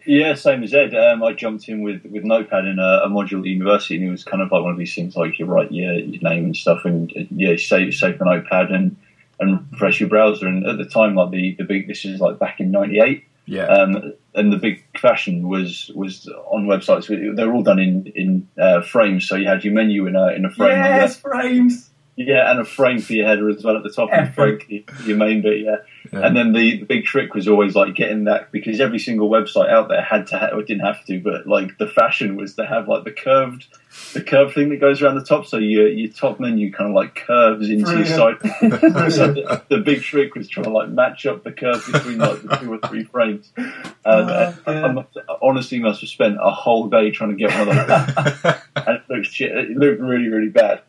[0.05, 0.93] Yeah, same as Ed.
[0.93, 4.11] Um, I jumped in with, with Notepad in a, a module at university, and it
[4.11, 6.57] was kind of like one of these things like you write your, your name and
[6.57, 8.97] stuff, and uh, yeah, save save the Notepad and
[9.39, 10.45] and refresh your browser.
[10.47, 13.65] And at the time, like the, the big this is like back in '98, Yeah.
[13.65, 17.07] um, and the big fashion was was on websites.
[17.35, 20.45] They're all done in in uh, frames, so you had your menu in a in
[20.45, 20.77] a frame.
[20.77, 21.89] Yes, frames.
[22.17, 24.83] Yeah, and a frame for your header as well at the top, and frame your-
[25.05, 25.61] your main bit.
[25.61, 25.77] Yeah,
[26.11, 26.27] Yeah.
[26.27, 29.69] and then the, the big trick was always like getting that because every single website
[29.69, 32.65] out there had to have, or didn't have to, but like the fashion was to
[32.65, 33.65] have like the curved,
[34.13, 36.95] the curve thing that goes around the top, so your your top menu kind of
[36.95, 38.35] like curves into your side.
[39.11, 42.41] So the, the big trick was trying to like match up the curve between like
[42.41, 43.51] the two or three frames.
[43.55, 43.69] And
[44.05, 44.93] Oh, uh, I, dear.
[44.93, 48.55] must, I honestly must have spent a whole day trying to get one of those
[48.75, 49.51] and it looked shit.
[49.51, 50.81] It looked really, really bad.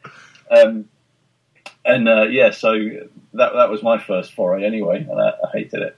[0.50, 0.88] Um,
[1.84, 2.72] and uh, yeah, so
[3.34, 5.96] that that was my first foray anyway, and I, I hated it.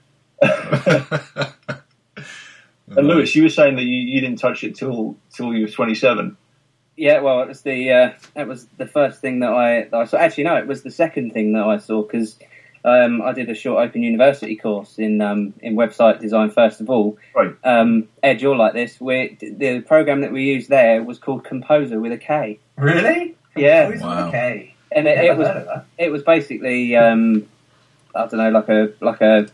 [2.89, 5.71] and Lewis, you were saying that you, you didn't touch it till till you were
[5.73, 6.37] twenty seven.
[6.97, 10.05] Yeah, well, it was the uh, that was the first thing that I that I
[10.05, 10.17] saw.
[10.19, 12.39] Actually, no, it was the second thing that I saw because
[12.85, 16.51] um, I did a short Open University course in um, in website design.
[16.51, 17.55] First of all, Right.
[17.65, 19.01] um, Ed, you're like this.
[19.01, 23.35] We the program that we used there was called KompoZer with a K, Really?
[23.57, 23.91] Yeah.
[23.91, 24.01] KompoZer?
[24.03, 24.29] Wow.
[24.29, 24.75] Okay.
[24.93, 25.87] and it, it was heard of that.
[25.99, 27.49] it was basically um,
[28.15, 29.49] I don't know, like a like a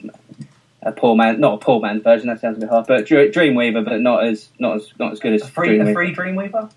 [0.82, 2.28] a poor man, not a poor man's version.
[2.28, 5.32] That sounds a bit hard, but Dreamweaver, but not as not as not as good
[5.34, 6.70] as A free, a free Dreamweaver?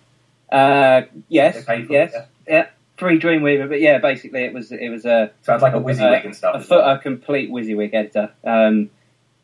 [0.54, 2.68] Uh, yes, yes, it, yeah.
[2.98, 6.26] Free Dreamweaver, but yeah, basically it was it was a So it's like a WYSIWYG
[6.26, 6.56] and stuff.
[6.56, 8.32] a, fo- a complete WYSIWYG editor.
[8.44, 8.92] Um,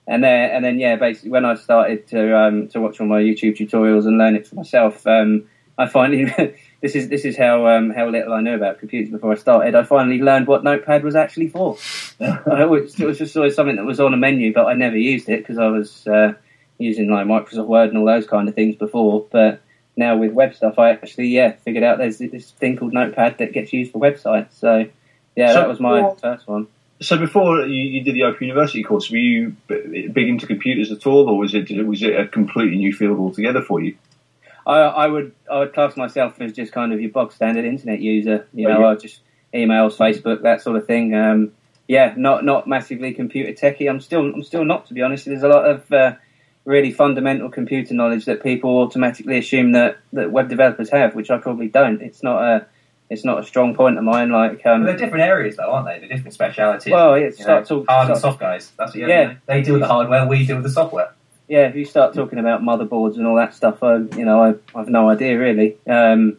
[0.05, 3.21] and then and then yeah, basically when I started to um, to watch all my
[3.21, 5.45] YouTube tutorials and learn it for myself, um,
[5.79, 6.25] I finally
[6.81, 9.73] this is this is how um, how little I knew about computers before I started.
[9.73, 11.77] I finally learned what Notepad was actually for.
[12.19, 14.97] I was, it was just always something that was on a menu, but I never
[14.97, 16.33] used it because I was uh,
[16.77, 19.25] using like Microsoft Word and all those kind of things before.
[19.31, 19.61] But
[19.99, 23.53] now with web stuff, I actually yeah figured out there's this thing called Notepad that
[23.53, 24.53] gets used for websites.
[24.53, 24.89] So
[25.35, 26.67] yeah, So that was my first one.
[27.01, 31.05] So before you, you did the Open University course, were you big into computers at
[31.05, 33.95] all, or was it was it a completely new field altogether for you?
[34.65, 37.99] I, I would I would class myself as just kind of your bog standard internet
[37.99, 38.47] user.
[38.53, 38.88] You Oh, know, yeah.
[38.88, 39.21] I just
[39.53, 41.13] emails, Facebook, that sort of thing.
[41.15, 41.53] Um,
[41.88, 43.89] yeah, not not massively computer techie.
[43.89, 45.25] I'm still I'm still not to be honest.
[45.25, 46.15] There's a lot of uh,
[46.65, 51.37] really fundamental computer knowledge that people automatically assume that, that web developers have, which I
[51.37, 52.01] probably don't.
[52.01, 52.65] It's not a
[53.09, 54.29] it's not a strong point of mine.
[54.29, 55.99] Like um, But they're different areas, though, aren't they?
[55.99, 56.91] They're different specialities.
[56.91, 58.71] well, yeah, You know, start talk, hard and soft guys.
[58.77, 59.35] That's what you Yeah.
[59.47, 60.27] They deal with the hardware.
[60.27, 61.11] We deal with the software.
[61.47, 61.67] yeah.
[61.67, 64.89] If you start talking about motherboards and all that stuff, I, you know, I, I've
[64.89, 65.77] no idea really.
[65.87, 66.37] Um,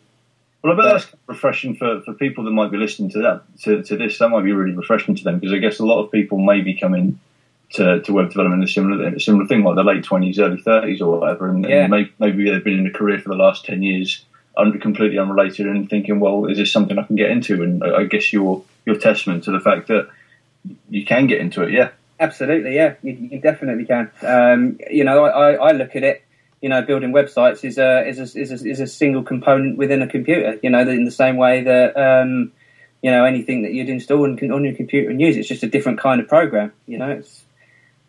[0.63, 3.83] Well, I bet that's refreshing for, for people that might be listening to that to,
[3.83, 4.19] to this.
[4.19, 6.61] That might be really refreshing to them because I guess a lot of people may
[6.61, 7.19] be coming
[7.73, 11.01] to, to web development a similar a similar thing, like the late twenties, early thirties,
[11.01, 11.83] or whatever, and, Yeah.
[11.83, 14.25] and maybe, maybe they've been in a career for the last ten years,
[14.57, 17.63] under completely unrelated, and thinking, well, is this something I can get into?
[17.63, 20.09] And I, guess you're you're testament to the fact that
[20.89, 21.73] you can get into it.
[21.73, 24.11] Yeah, Absolutely, yeah, you, you definitely can.
[24.23, 26.23] Um, you know, I, I, I look at it.
[26.61, 30.03] You know, building websites is a is a, is a is a single component within
[30.03, 30.59] a computer.
[30.63, 32.53] You know, in the same way that um,
[33.01, 35.67] you know anything that you'd install on, on your computer and use, it's just a
[35.69, 36.73] different kind of program.
[36.87, 37.40] You know, it's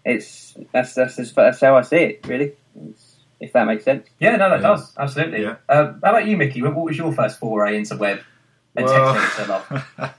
[0.06, 2.54] it's that's that's that's, that's how I see it, really.
[2.90, 4.08] It's, if that makes sense.
[4.20, 4.68] Yeah, no, that Yeah.
[4.68, 5.42] does absolutely.
[5.44, 5.56] Yeah.
[5.68, 6.62] Uh, how about you, Mickey?
[6.62, 8.20] What what was your first foray into web
[8.76, 9.64] and Well- text editor
[10.00, 10.14] love?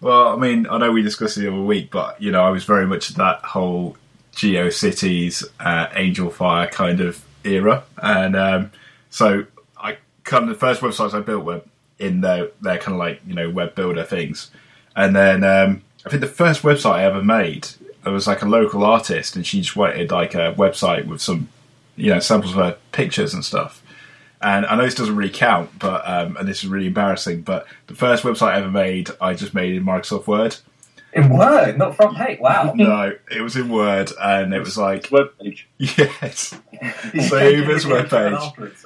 [0.00, 2.50] well, I mean, I know we discussed it the other week, but you know, I
[2.50, 3.96] was very much that whole
[4.34, 8.70] GeoCities, uh, Angelfire kind of era, and um,
[9.10, 9.44] so
[9.76, 11.62] I kind of the first websites I built were
[11.98, 14.50] in their their kind of like you know web builder things,
[14.96, 17.68] and then um, I think the first website I ever made
[18.08, 21.48] it was like a local artist, and she just wanted like a website with some
[21.96, 23.82] you know samples of her pictures and stuff.
[24.40, 27.42] And I know this doesn't really count, but um, and this is really embarrassing.
[27.42, 30.56] But the first website I ever made, I just made in Microsoft Word.
[31.12, 32.38] In Word, not front page.
[32.38, 32.72] Wow.
[32.76, 35.66] No, it was in Word, and it was like web page.
[35.78, 36.54] yes.
[37.28, 38.38] Save as web page.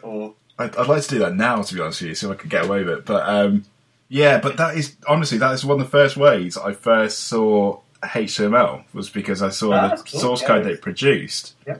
[0.03, 2.35] Or I'd, I'd like to do that now, to be honest with you, so I
[2.35, 3.05] could get away with it.
[3.05, 3.65] But um,
[4.09, 7.81] yeah, but that is honestly that is one of the first ways I first saw
[8.03, 10.49] HTML was because I saw Ah, the cool, source yeah.
[10.49, 11.79] code they produced, Yeah.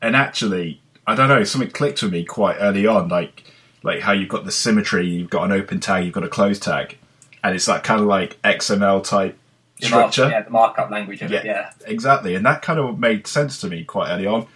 [0.00, 3.44] and actually, I don't know, something clicked with me quite early on, like
[3.82, 6.58] like how you've got the symmetry, you've got an open tag, you've got a close
[6.58, 6.96] tag,
[7.44, 9.38] and it's that kind of like XML type
[9.80, 10.30] the mark- structure.
[10.32, 11.44] yeah, the markup language of it.
[11.44, 11.52] Yeah.
[11.52, 11.70] Yeah.
[11.86, 14.46] exactly, and that kind of made sense to me quite early on.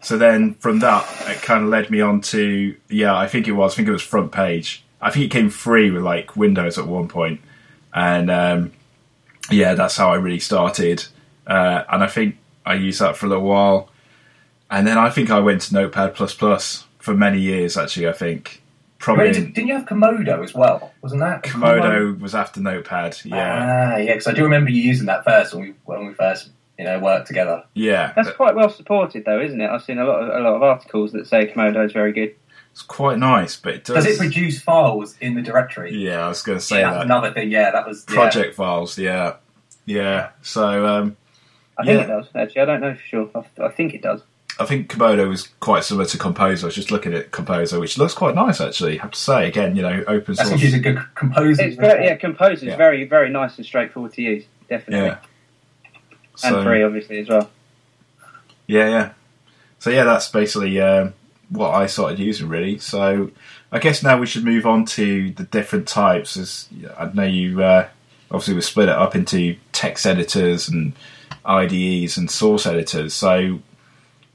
[0.00, 3.52] So then from that, it kind of led me on to yeah, I think it
[3.52, 4.84] was, I think it was front page.
[5.00, 7.40] I think it came free with like Windows at one point,
[7.92, 8.72] and um,
[9.50, 11.04] yeah, that's how I really started.
[11.46, 13.88] Uh, and I think I used that for a little while,
[14.70, 17.76] and then I think I went to Notepad plus plus for many years.
[17.76, 20.92] Actually, I think Wait, probably did- didn't you have Komodo as well?
[21.02, 23.16] Wasn't that Komodo was after Notepad.
[23.24, 26.12] Yeah, Ah, yeah, because I do remember you using that first when we when we
[26.14, 27.64] first you know worked together.
[27.74, 29.68] yeah, That's quite well supported, though, isn't it?
[29.70, 32.34] I've seen a lot of a lot of articles that say Komodo is very good.
[32.78, 34.04] It's quite nice, but it does.
[34.04, 35.96] Does it produce files in the directory?
[35.96, 37.02] yeah, I was going to say yeah, that.
[37.06, 37.50] another thing.
[37.50, 38.14] Yeah, that was yeah.
[38.14, 38.96] project files.
[38.96, 39.34] Yeah,
[39.84, 40.28] yeah.
[40.42, 41.16] So um,
[41.76, 42.04] I think Yeah.
[42.04, 42.26] it does.
[42.36, 43.30] Actually, I don't know for sure.
[43.34, 44.22] I, I think it does.
[44.60, 46.62] I think Komodo is quite similar to KompoZer.
[46.62, 49.00] I was just looking at KompoZer, which looks quite nice actually.
[49.00, 50.60] I have to say again, you know, open That's source.
[50.60, 51.62] because a good composer.
[51.62, 52.76] It's very, yeah, KompoZer is Yeah.
[52.76, 54.44] very very nice and straightforward to use.
[54.68, 55.18] Definitely, Yeah.
[56.44, 57.50] and So, free obviously as well.
[58.68, 59.10] Yeah, yeah.
[59.80, 61.14] So yeah, that's basically um,
[61.50, 62.78] what I started using really.
[62.78, 63.30] So
[63.72, 66.36] I guess now we should move on to the different types.
[66.36, 67.88] As I know you uh,
[68.30, 70.92] obviously we split it up into text editors and
[71.44, 73.14] IDEs and source editors.
[73.14, 73.60] So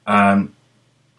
[0.08, 0.56] um,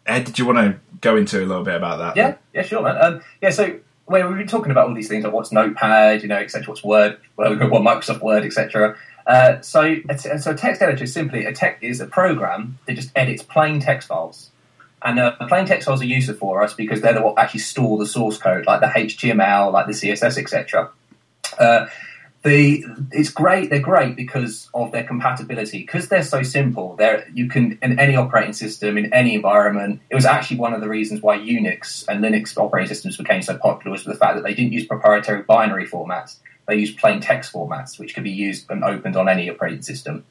[0.06, 2.16] Ed, did you want to go into a little bit about that?
[2.16, 2.96] Yeah, yeah, sure, man.
[3.00, 6.36] Um, yeah, so we've been talking about all these things, like what's Notepad, you know,
[6.36, 6.66] etc.
[6.68, 8.96] What's Word, well, we've got what Microsoft Word, etc.
[9.26, 13.10] Uh, so, so a text editor is simply a text is a program that just
[13.16, 14.50] edits plain text files,
[15.04, 17.98] and uh, plain text files are useful for us because they're the what actually store
[17.98, 20.90] the source code, like the HTML, like the CSS, etc.
[21.58, 21.86] Uh,
[22.42, 23.70] the it's great.
[23.70, 25.78] They're great because of their compatibility.
[25.78, 26.96] Because they're so simple.
[26.96, 30.00] They're you can in any operating system in any environment.
[30.10, 33.56] It was actually one of the reasons why Unix and Linux operating systems became so
[33.56, 36.36] popular was the fact that they didn't use proprietary binary formats.
[36.66, 40.24] They used plain text formats, which could be used and opened on any operating system.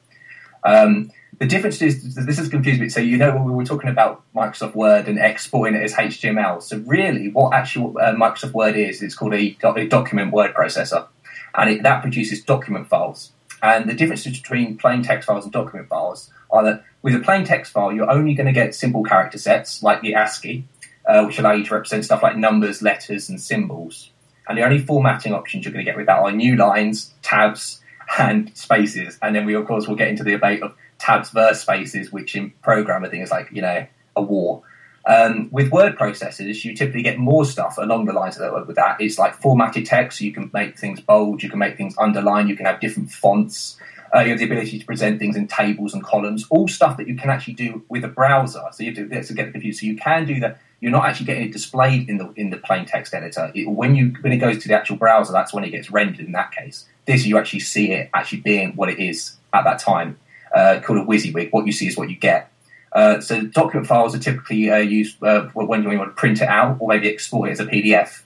[0.64, 2.88] Um, the difference is this is confused me.
[2.88, 6.62] So you know we were talking about Microsoft Word and exporting it as HTML.
[6.62, 11.06] So really, what actual uh, Microsoft Word is, it's called a, a document word processor,
[11.54, 13.32] and it, that produces document files.
[13.62, 17.44] And the differences between plain text files and document files are that with a plain
[17.44, 20.64] text file, you're only going to get simple character sets like the ASCII,
[21.06, 24.10] uh, which allow you to represent stuff like numbers, letters, and symbols.
[24.46, 27.80] And the only formatting options you're going to get with that are new lines, tabs,
[28.18, 29.18] and spaces.
[29.22, 32.36] And then we, of course, will get into the debate of tabs versus spaces, which
[32.36, 33.86] in programming is like, you know,
[34.16, 34.62] a war.
[35.06, 38.66] Um, with word processors, you typically get more stuff along the lines of that.
[38.66, 41.76] With that, it's like formatted text, so you can make things bold, you can make
[41.76, 43.76] things underlined, you can have different fonts.
[44.14, 47.08] Uh, you have the ability to present things in tables and columns, all stuff that
[47.08, 48.62] you can actually do with a browser.
[48.70, 49.72] So you have to, to get the.
[49.72, 50.60] So you can do that.
[50.80, 53.50] You're not actually getting it displayed in the in the plain text editor.
[53.54, 56.24] It, when you when it goes to the actual browser, that's when it gets rendered.
[56.24, 59.78] In that case, this you actually see it actually being what it is at that
[59.78, 60.18] time
[60.54, 61.52] uh, called a WYSIWYG.
[61.52, 62.50] What you see is what you get.
[62.92, 66.48] Uh, so document files are typically uh, used uh, when you want to print it
[66.48, 68.22] out or maybe export it as a PDF.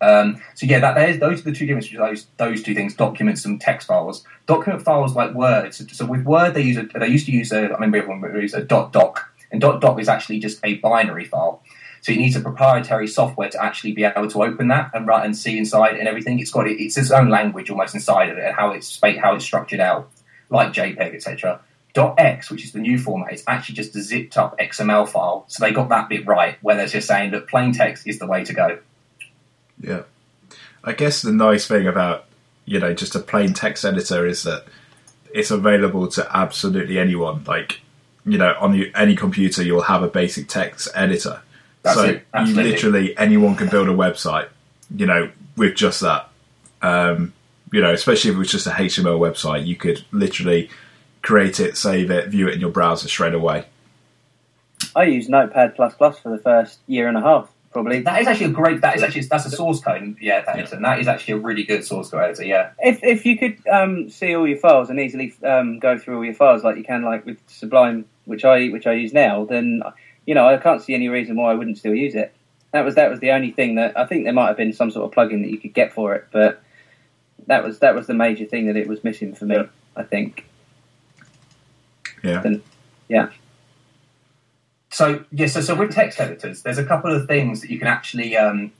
[0.00, 1.92] Um, so yeah, that, those are the two differences.
[1.96, 4.24] Those those two things: documents and text files.
[4.46, 5.74] Document files like Word.
[5.74, 8.22] So, so with Word, they use a, they used to use a I remember everyone
[8.40, 11.62] used a dot doc, and dot doc is actually just a binary file.
[12.00, 15.24] So you need a proprietary software to actually be able to open that and write
[15.24, 16.38] and see inside and everything.
[16.38, 19.44] It's got it's its own language almost inside of it and how it's how it's
[19.44, 20.10] structured out
[20.50, 21.60] like JPEG, etc.
[21.96, 25.44] .x, which is the new format, is actually just a zipped up XML file.
[25.48, 28.26] So they got that bit right, where they're just saying that plain text is the
[28.26, 28.78] way to go.
[29.80, 30.02] Yeah,
[30.84, 32.26] I guess the nice thing about
[32.64, 34.64] you know just a plain text editor is that
[35.34, 37.44] it's available to absolutely anyone.
[37.44, 37.80] Like
[38.24, 41.42] you know, on the, any computer, you'll have a basic text editor.
[41.82, 42.70] That's so it, you absolutely.
[42.70, 44.48] literally anyone can build a website.
[44.94, 46.28] You know, with just that.
[46.80, 47.34] Um,
[47.72, 50.70] you know, especially if it was just a HTML website, you could literally
[51.22, 53.66] create it, save it, view it in your browser straight away.
[54.94, 58.00] I used Notepad plus plus for the first year and a half, probably.
[58.00, 58.80] That is actually a great.
[58.80, 60.16] That is actually that's a source code.
[60.20, 62.44] Yeah, that is, and that is actually a really good source code editor.
[62.44, 62.70] Yeah.
[62.78, 66.24] If if you could um, see all your files and easily um, go through all
[66.24, 69.82] your files like you can like with Sublime, which I which I use now, then
[70.28, 72.34] you know I can't see any reason why I wouldn't still use it.
[72.72, 74.90] That was that was the only thing that I think there might have been some
[74.90, 76.62] sort of plugin that you could get for it, but
[77.46, 79.56] that was that was the major thing that it was missing for me.
[79.56, 79.66] Yeah.
[79.96, 80.44] I think.
[82.22, 82.42] Yeah.
[82.42, 82.62] Then,
[83.08, 83.30] yeah.
[84.90, 87.88] So yeah, so so with text editors, there's a couple of things that you can
[87.88, 88.70] actually um,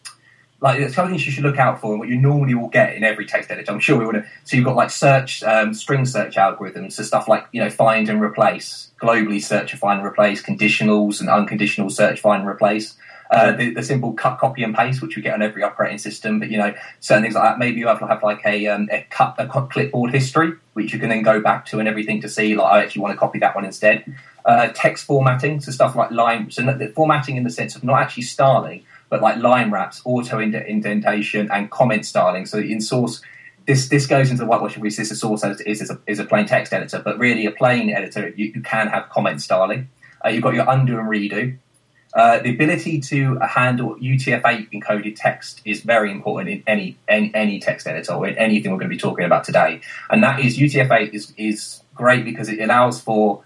[0.60, 0.80] like.
[0.80, 2.94] A couple of things you should look out for, and what you normally will get
[2.94, 3.72] in every text editor.
[3.72, 4.16] I'm sure we would.
[4.16, 7.70] have So you've got like search, um, string search algorithms, so stuff like you know
[7.70, 12.50] find and replace, globally search and find and replace, conditionals and unconditional search, find and
[12.50, 12.96] replace.
[13.30, 16.40] Uh, the, the simple cut, copy, and paste, which we get on every operating system,
[16.40, 17.58] but you know certain things like that.
[17.58, 20.94] Maybe you have to have like a, um, a cut a cut clipboard history, which
[20.94, 22.56] you can then go back to and everything to see.
[22.56, 24.16] Like I actually want to copy that one instead.
[24.46, 28.00] Uh, text formatting, so stuff like line, so not- formatting in the sense of not
[28.00, 32.46] actually styling, but like line wraps, auto indentation, and comment styling.
[32.46, 33.20] So in source,
[33.66, 34.96] this this goes into the whitewashing piece.
[34.96, 37.50] This is source editor is, is, a, is a plain text editor, but really a
[37.50, 39.88] plain editor you, you can have comment styling.
[40.24, 41.56] Uh, you've got your undo and redo.
[42.14, 47.60] Uh, the ability to handle UTF-8 encoded text is very important in any, any any
[47.60, 49.80] text editor or in anything we're going to be talking about today.
[50.10, 53.42] And that is UTF-8 is is great because it allows for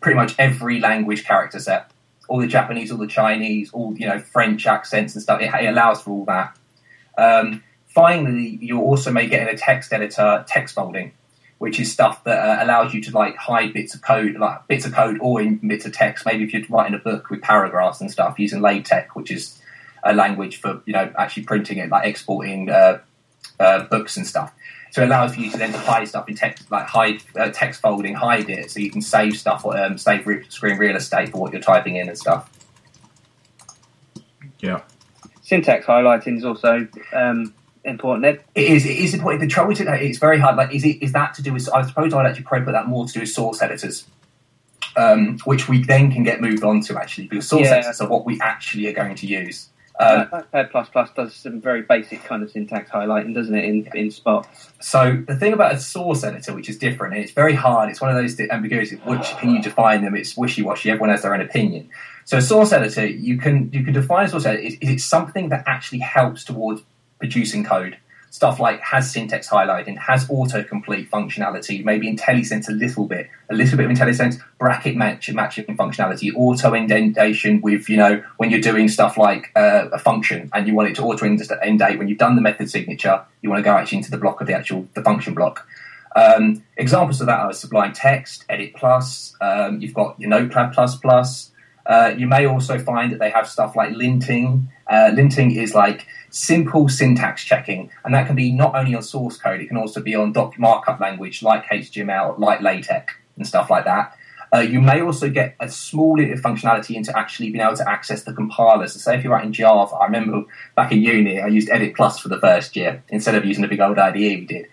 [0.00, 1.90] pretty much every language character set,
[2.30, 5.40] all the Japanese, all the Chinese, all you know French accents and stuff.
[5.42, 6.56] It, it allows for all that.
[7.18, 11.12] Um, finally, you also may get in a text editor text folding,
[11.58, 14.86] which is stuff that uh, allows you to like hide bits of code, like bits
[14.86, 16.24] of code or in bits of text.
[16.24, 19.60] Maybe if you're writing a book with paragraphs and stuff using LaTeX, which is
[20.04, 23.00] a language for you know actually printing it, like exporting uh,
[23.58, 24.52] uh, books and stuff.
[24.90, 27.80] So it allows for you to then hide stuff in text, like hide uh, text
[27.80, 31.30] folding, hide it, so you can save stuff, or um, save re- screen real estate
[31.30, 32.50] for what you're typing in and stuff.
[34.58, 34.82] Yeah.
[35.42, 38.24] Syntax highlighting is also um, important.
[38.24, 38.44] Ed.
[38.54, 38.84] It is.
[38.86, 39.40] It is important.
[39.40, 40.56] The trouble with it, it's very hard.
[40.56, 41.68] Like, is it is that to do with?
[41.72, 44.06] I suppose I'd actually probably put that more to do with source editors,
[44.96, 47.76] um, which we then can get moved on to actually because source Yeah.
[47.76, 49.69] editors are what we actually are going to use.
[50.00, 53.64] Um, Notepad plus plus does some very basic kind of syntax highlighting, doesn't it?
[53.64, 54.70] In in spots.
[54.80, 57.90] So the thing about a source editor, which is different, and it's very hard.
[57.90, 58.98] It's one of those ambiguities.
[59.04, 60.14] Which can you define them?
[60.16, 60.90] It's wishy washy.
[60.90, 61.90] Everyone has their own opinion.
[62.24, 64.62] So a source editor, you can you can define a source editor.
[64.62, 66.82] Is, is it something that actually helps towards
[67.18, 67.98] producing code?
[68.30, 73.76] Stuff like has syntax highlighting, has autocomplete functionality, maybe IntelliSense a little bit, a little
[73.76, 78.88] bit of IntelliSense, bracket match, matching functionality, auto indentation with, you know, when you're doing
[78.88, 82.36] stuff like uh, a function and you want it to auto indate when you've done
[82.36, 85.02] the method signature, you want to go actually into the block of the actual the
[85.02, 85.66] function block.
[86.14, 89.34] Um, examples of that are Sublime Text, EditPlus.
[89.40, 91.50] Um, you've got your Notepad Plus Plus.
[91.86, 94.66] Uh, you may also find that they have stuff like linting.
[94.86, 99.36] Uh, linting is like simple syntax checking, and that can be not only on source
[99.36, 103.70] code, it can also be on doc markup language like HTML, like LaTeX, and stuff
[103.70, 104.16] like that.
[104.52, 107.88] Uh, you may also get a small bit of functionality into actually being able to
[107.88, 108.86] access the compiler.
[108.88, 110.42] So, say if you're writing Java, I remember
[110.74, 113.80] back in uni, I used EditPlus for the first year instead of using the big
[113.80, 114.66] old IDE we did.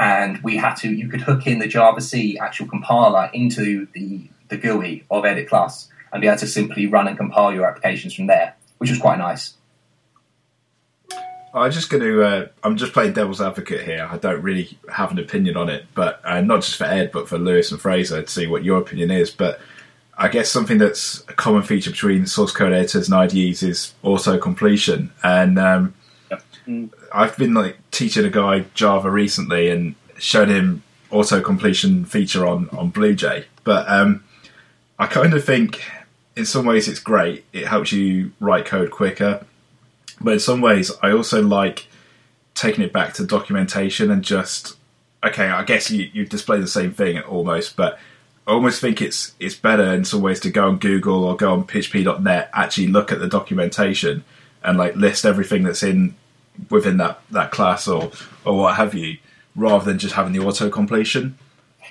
[0.00, 4.56] And we had to, you could hook in the javac actual compiler into the, the
[4.56, 8.56] GUI of EditPlus and be able to simply run and compile your applications from there,
[8.78, 9.57] which was quite nice.
[11.54, 12.22] I'm just going to.
[12.22, 14.08] Uh, I'm just playing devil's advocate here.
[14.10, 17.28] I don't really have an opinion on it, but uh, not just for Ed, but
[17.28, 19.30] for Lewis and Fraser to see what your opinion is.
[19.30, 19.60] But
[20.16, 24.36] I guess something that's a common feature between source code editors and IDEs is auto
[24.38, 25.12] completion.
[25.22, 25.94] And um,
[26.30, 26.42] Yep.
[26.66, 26.90] Mm.
[27.12, 32.68] I've been like teaching a guy Java recently and showed him auto completion feature on
[32.70, 33.44] on BlueJ.
[33.64, 34.24] But um,
[34.98, 35.82] I kind of think
[36.36, 37.44] in some ways it's great.
[37.52, 39.44] It helps you write code quicker.
[40.20, 41.86] But in some ways, I also like
[42.54, 44.76] taking it back to documentation and just
[45.24, 45.48] okay.
[45.48, 47.98] I guess you, you display the same thing almost, but
[48.46, 51.52] I almost think it's it's better in some ways to go on Google or go
[51.52, 54.24] on PHP.net, actually look at the documentation
[54.62, 56.14] and like list everything that's in
[56.70, 58.10] within that that class or
[58.44, 59.18] or what have you,
[59.54, 61.38] rather than just having the auto completion.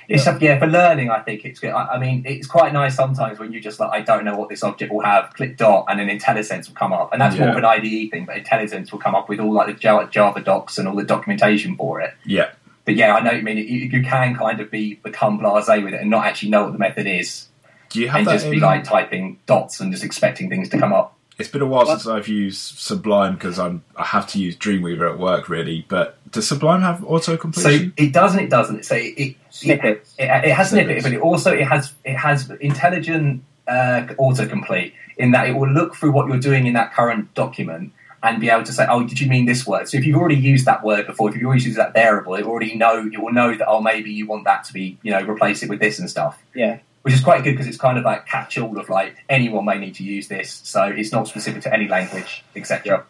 [0.07, 0.37] It's yeah.
[0.39, 1.71] yeah, for learning, I think it's good.
[1.71, 4.47] I, I, mean, it's quite nice sometimes when you just like, I don't know what
[4.47, 7.11] this object will have, click dot, and then IntelliSense will come up.
[7.11, 7.41] And that's yeah.
[7.41, 10.41] more of an IDE thing, but IntelliSense will come up with all like the Java,
[10.41, 12.13] docs and all the documentation for it.
[12.25, 12.51] Yeah.
[12.85, 13.57] But yeah, I know you mean.
[13.57, 16.71] You, you can kind of be become blasé with it and not actually know what
[16.71, 17.49] the method is.
[17.89, 18.51] Do you have and that just in...
[18.51, 21.16] be like typing dots and just expecting things to come up?
[21.39, 21.99] It's been a while what?
[21.99, 25.85] since I've used Sublime because I'm I have to use Dreamweaver at work really.
[25.87, 27.93] But does Sublime have auto completion?
[27.97, 28.85] So it does and it doesn't.
[28.85, 30.15] So it, it snippets.
[30.17, 34.93] It, it, it has snippets, but it also it has it has intelligent uh, autocomplete
[35.17, 38.49] in that it will look through what you're doing in that current document and be
[38.49, 40.83] able to say, "Oh, did you mean this word?" So if you've already used that
[40.83, 43.67] word before, if you've already used that variable, it already know it will know that
[43.67, 46.41] oh maybe you want that to be you know replace it with this and stuff.
[46.55, 49.65] Yeah which is quite good because it's kind of like catch all of like anyone
[49.65, 53.05] may need to use this, so it's not specific to any language, etc.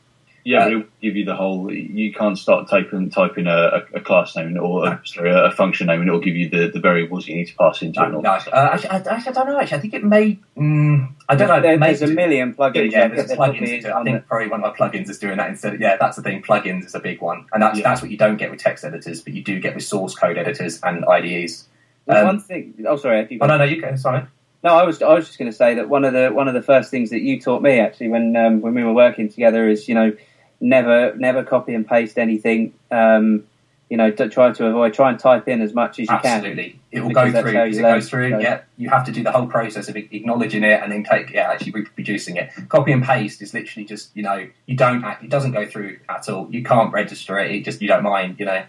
[0.47, 1.69] Yeah, uh, it'll give you the whole.
[1.73, 5.99] You can't start typing typing a, a class name or a, sorry, a, function name,
[5.99, 7.99] and it'll give you the, the variables you need to pass into.
[7.99, 9.59] No, no, uh, actually, I, actually, I don't know.
[9.59, 10.39] Actually, I think it may.
[10.55, 11.59] Mm, I don't know.
[11.59, 12.93] There, there's a million plugins.
[12.93, 13.83] Yeah, there's plugins.
[13.83, 15.73] I think probably one of my plugins is doing that instead.
[15.73, 16.41] Of, yeah, that's the thing.
[16.41, 17.83] Plugins is a big one, and that's yeah.
[17.83, 20.38] that's what you don't get with text editors, but you do get with source code
[20.38, 21.67] editors and IDEs.
[22.08, 22.74] Um, one thing.
[22.88, 23.28] Oh, sorry.
[23.41, 23.95] Oh no, no, you go.
[23.95, 24.26] Sorry.
[24.64, 26.53] No, I was I was just going to say that one of the one of
[26.53, 29.68] the first things that you taught me actually when um, when we were working together
[29.70, 30.16] is you know
[30.60, 32.74] never never copy and paste anything.
[32.91, 33.43] Um,
[33.89, 36.24] you know, try to avoid try and type in as much as you Absolutely.
[36.24, 36.38] can.
[36.38, 37.62] Absolutely, it will go through.
[37.62, 38.32] It goes through.
[38.32, 38.39] So.
[38.39, 41.51] Yeah, you have to do the whole process of acknowledging it and then take yeah
[41.51, 42.51] actually reproducing it.
[42.68, 45.99] Copy and paste is literally just you know you don't act, it doesn't go through
[46.10, 46.49] at all.
[46.51, 47.51] You can't register it.
[47.51, 48.39] It just you don't mind.
[48.39, 48.64] You know,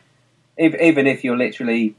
[0.57, 1.97] even if you're literally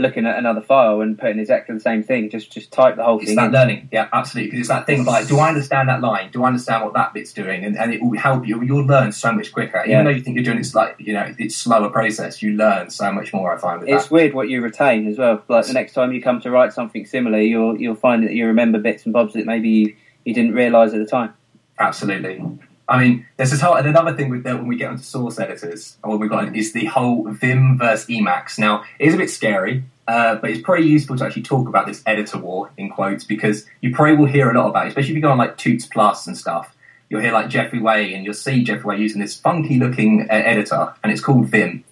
[0.00, 2.30] looking at another file and putting exactly the same thing.
[2.30, 3.32] Just just type the whole it's thing.
[3.32, 3.52] It's that in.
[3.52, 4.50] learning, yeah, absolutely.
[4.50, 6.30] Because it's that thing like, do I understand that line?
[6.32, 7.64] Do I understand what that bit's doing?
[7.64, 8.62] And, and it will help you.
[8.62, 9.78] You'll learn so much quicker.
[9.80, 10.02] Even Yeah.
[10.02, 13.12] though you think you're doing it's like you know it's slower process, you learn so
[13.12, 13.54] much more.
[13.54, 14.10] I find It's that.
[14.10, 15.42] weird what you retain as well.
[15.48, 18.46] Like the next time you come to write something similar, you'll you'll find that you
[18.46, 21.34] remember bits and bobs that maybe you, you didn't realise at the time.
[21.78, 22.42] Absolutely.
[22.90, 25.96] I mean, there's this whole another thing with that when we get onto source editors,
[26.02, 28.58] what we've got is the whole Vim versus Emacs.
[28.58, 31.86] Now, it is a bit scary, uh, but it's pretty useful to actually talk about
[31.86, 35.10] this editor war in quotes because you probably will hear a lot about it, especially
[35.10, 35.88] if you go on like Tuts+
[36.26, 36.74] and stuff.
[37.08, 40.34] You'll hear like Jeffrey Way, and you'll see Jeffrey Way using this funky looking uh,
[40.34, 41.84] editor, and it's called Vim.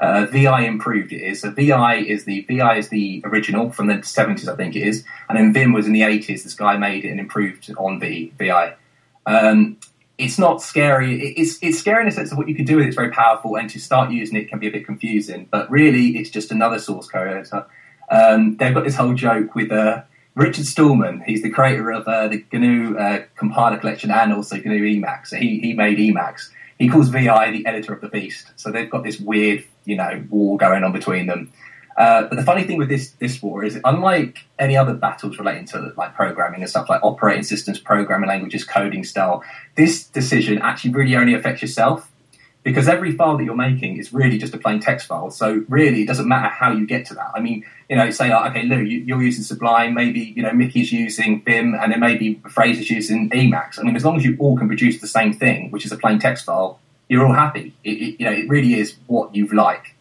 [0.00, 1.42] Uh, VI improved it is.
[1.42, 5.04] So VI is the VI is the original from the 70s, I think it is,
[5.28, 6.42] and then Vim was in the 80s.
[6.42, 8.74] This guy made it and improved on the VI.
[9.26, 9.76] Um,
[10.20, 11.20] it's not scary.
[11.22, 12.88] It's it's scary in the sense of what you can do with it.
[12.88, 15.48] It's very powerful, and to start using it can be a bit confusing.
[15.50, 17.66] But really, it's just another source code editor.
[18.10, 20.02] Um, they've got this whole joke with uh,
[20.34, 21.22] Richard Stallman.
[21.26, 25.28] He's the creator of uh, the GNU uh, compiler collection and also GNU Emacs.
[25.28, 26.50] So he he made Emacs.
[26.78, 28.52] He calls VI the editor of the beast.
[28.56, 31.52] So they've got this weird, you know, war going on between them.
[32.00, 35.66] Uh, but the funny thing with this this war is, unlike any other battles relating
[35.66, 39.44] to like programming and stuff like operating systems, programming languages, coding style,
[39.76, 42.10] this decision actually really only affects yourself
[42.62, 45.30] because every file that you're making is really just a plain text file.
[45.30, 47.32] So really, it doesn't matter how you get to that.
[47.34, 50.52] I mean, you know, say like, okay, Lou, you, are using Sublime, maybe you know
[50.52, 53.78] Mickey's using Vim, and then maybe Fraser's using Emacs.
[53.78, 55.98] I mean, as long as you all can produce the same thing, which is a
[55.98, 56.80] plain text file,
[57.10, 57.74] you're all happy.
[57.84, 59.96] It, it, you know, it really is what you like.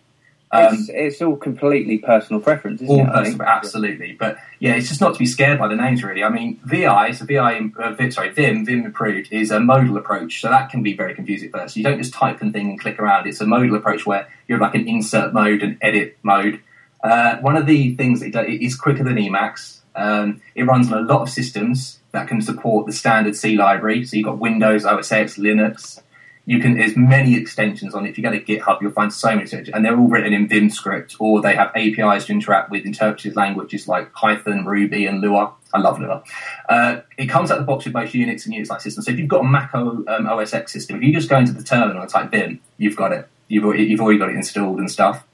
[0.51, 3.13] Um, it's, it's, all completely personal preference, isn't all it?
[3.13, 4.13] Personal, absolutely.
[4.13, 6.23] But yeah, it's just not to be scared by the names, really.
[6.23, 10.49] I mean, VI, so VI, uh, sorry, Vim, Vim improved is a modal approach, so
[10.49, 11.75] that can be very confusing at first.
[11.75, 13.27] You don't just type and thing and click around.
[13.27, 16.61] It's a modal approach where you're like an insert mode and edit mode.
[17.03, 19.81] Uh, one of the things that it, does, it is quicker than Emacs.
[19.95, 24.03] Um, it runs on a lot of systems that can support the standard C library.
[24.05, 26.01] So you've got Windows, OS X, Linux,
[26.49, 28.09] you can there's many extensions on it.
[28.09, 30.47] If you go to GitHub, you'll find so many extensions, and they're all written in
[30.47, 35.21] Vim script, or they have APIs to interact with interpreted languages like Python, Ruby, and
[35.21, 35.53] Lua.
[35.75, 36.23] I love Lua.
[36.67, 39.05] Uh, it comes out of the box with both Unix and Unix-like systems.
[39.05, 41.37] So if you've got a Mac o, um, OS X system, if you just go
[41.37, 43.27] into the terminal and type Vim, you've got it.
[43.47, 45.27] You've already, you've already got it installed and stuff.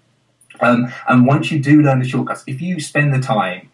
[0.59, 3.69] Um, and once you do learn the shortcuts, if you spend the time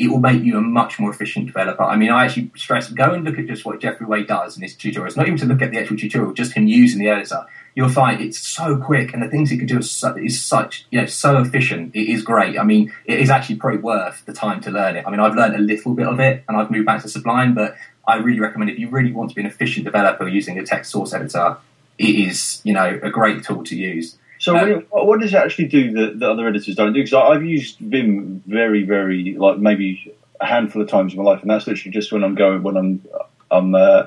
[0.00, 1.82] it will make you a much more efficient developer.
[1.82, 4.62] I mean, I actually stress go and look at just what Jeffrey Way does in
[4.62, 7.44] his tutorials, not even to look at the actual tutorial, just him using the editor.
[7.74, 11.00] You'll find it's so quick, and the things he can do is, is such, you
[11.00, 11.94] know, so efficient.
[11.94, 12.58] It is great.
[12.58, 15.04] I mean, it is actually probably worth the time to learn it.
[15.06, 17.54] I mean, I've learned a little bit of it, and I've moved back to Sublime,
[17.54, 17.76] but
[18.08, 20.92] I really recommend if you really want to be an efficient developer using a text
[20.92, 21.58] source editor,
[21.98, 24.16] it is, you know, a great tool to use.
[24.40, 27.04] So um, what does it actually do that the other editors don't do?
[27.04, 31.42] Because I've used Vim very, very like maybe a handful of times in my life,
[31.42, 33.06] and that's literally just when I'm going when I'm
[33.50, 34.06] I'm uh,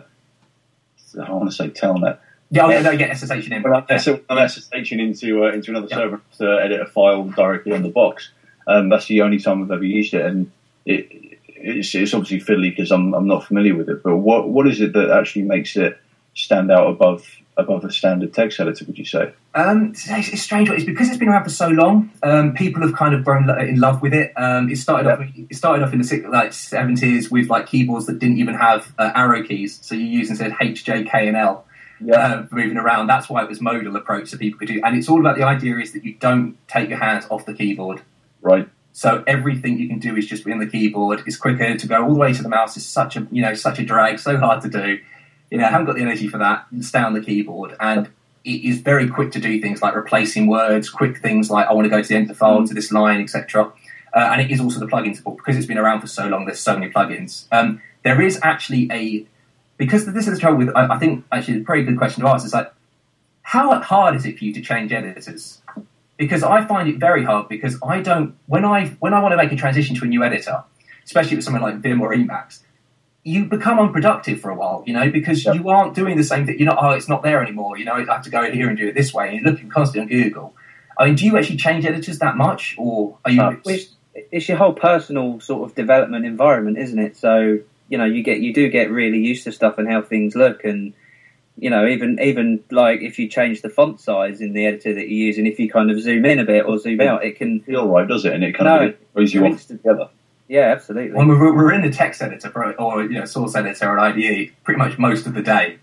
[1.21, 2.17] I want to say telnet.
[2.49, 3.53] Yeah, yeah, no, get SSH in.
[3.53, 4.17] I'm, yeah.
[4.29, 5.97] I'm SSHing into uh, into another yeah.
[5.97, 8.31] server to edit a file directly on the box.
[8.65, 10.51] Um, that's the only time I've ever used it, and
[10.87, 11.09] it,
[11.45, 14.01] it's, it's obviously fiddly because I'm I'm not familiar with it.
[14.01, 15.99] But what what is it that actually makes it
[16.33, 17.23] stand out above
[17.57, 19.33] above a standard text editor, would you say?
[19.53, 20.69] Um, it's, strange.
[20.69, 22.11] It's because it's been around for so long.
[22.23, 24.33] Um, people have kind of grown in love with it.
[24.35, 25.19] Um, it started off.
[25.35, 29.11] It started off in the like seventies with like keyboards that didn't even have uh,
[29.13, 31.65] arrow keys, so you use instead H, J, K, and L.
[32.13, 33.07] Uh, moving around.
[33.07, 34.81] That's why it was modal approach, that people could do.
[34.83, 37.53] And it's all about the idea is that you don't take your hands off the
[37.53, 38.01] keyboard.
[38.41, 38.67] Right.
[38.91, 41.23] So everything you can do is just on the keyboard.
[41.25, 42.75] It's quicker to go all the way to the mouse.
[42.75, 44.99] It's such a you know such a drag, so hard to do
[45.53, 46.65] you know, I haven't got the energy for that.
[46.79, 48.09] Stay on the keyboard, and
[48.43, 51.85] it is very quick to do things like replacing words, quick things like I want
[51.85, 53.71] to go to the end of the file to this line, etc.
[54.15, 56.45] Uh, and it is also the plugin support because it's been around for so long.
[56.45, 57.45] There's so many plugins.
[57.51, 59.27] Um, there is actually a
[59.77, 60.75] because this is the trouble with.
[60.75, 62.73] I, I think actually a pretty good question to ask is like,
[63.43, 65.61] how hard is it for you to change editors?
[66.17, 69.37] Because I find it very hard because I don't when I when I want to
[69.37, 70.63] make a transition to a new editor,
[71.05, 72.61] especially with something like Vim or Emacs,
[73.23, 75.55] you become unproductive for a while, you know, because yep.
[75.55, 76.59] you aren't doing the same thing.
[76.59, 77.77] You're not, oh, it's not there anymore.
[77.77, 79.29] You know, I have to go in here and do it this way.
[79.29, 80.55] And you're looking constantly on Google.
[80.97, 83.41] I mean, do you actually change editors that much, or are you?
[83.41, 87.17] Uh, it's, it's, your whole personal sort of development environment, isn't it?
[87.17, 87.59] So
[87.89, 90.63] you know, you get you do get really used to stuff and how things look,
[90.65, 90.93] and
[91.57, 95.07] you know, even even like if you change the font size in the editor that
[95.07, 97.37] you use, and if you kind of zoom in a bit or zoom out, it
[97.37, 98.33] can feel right, does it?
[98.33, 100.09] And it kind no, of brings you off together.
[100.47, 101.13] Yeah, absolutely.
[101.13, 104.77] When we're, we're in the text editor or you know source editor at IDE pretty
[104.77, 105.79] much most of the day.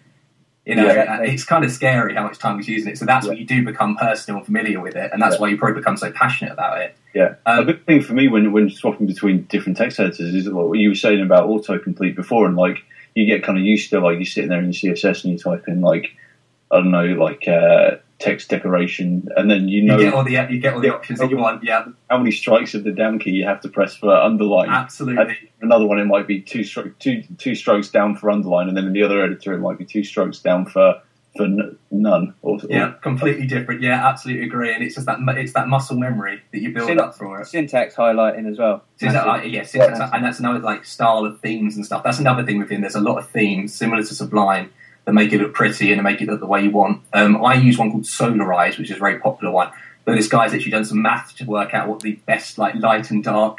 [0.67, 2.99] You know, yeah, it's kind of scary how much time we're using it.
[2.99, 3.31] So that's yeah.
[3.31, 5.41] what you do become personal and familiar with it, and that's yeah.
[5.41, 6.95] why you probably become so passionate about it.
[7.15, 10.49] Yeah, um, a big thing for me when when swapping between different text editors is
[10.51, 12.79] what you were saying about autocomplete before, and like
[13.15, 15.39] you get kind of used to like you sitting there in your CSS and you
[15.39, 16.11] type in like
[16.71, 20.33] I don't know like uh, text decoration, and then you know you get all the
[20.51, 21.65] you get all the options that you want.
[21.65, 24.69] Yeah, how many strikes of the down key you have to press for underline?
[24.69, 25.23] Absolutely.
[25.23, 28.77] And another one it might be two stro- two two strokes down for underline, and
[28.77, 31.01] then in the other editor it might be two strokes down for
[31.37, 32.35] for n- none.
[32.43, 33.81] Or, yeah, completely different.
[33.81, 34.75] Yeah, absolutely agree.
[34.75, 37.47] And it's just that it's that muscle memory that you build Syn- up for it.
[37.47, 38.85] Syntax highlighting as well.
[38.97, 40.11] Syntax, like, uh, yeah, syntax, yeah.
[40.13, 42.03] and that's another like style of themes and stuff.
[42.05, 42.83] That's another thing within.
[42.83, 44.71] There's a lot of themes similar to Sublime
[45.11, 47.03] that make it look pretty and to make it look the way you want.
[47.13, 49.73] Um, I use one called Solarize, which is a very popular one.
[50.05, 53.11] But this guy's actually done some math to work out what the best like light
[53.11, 53.59] and dark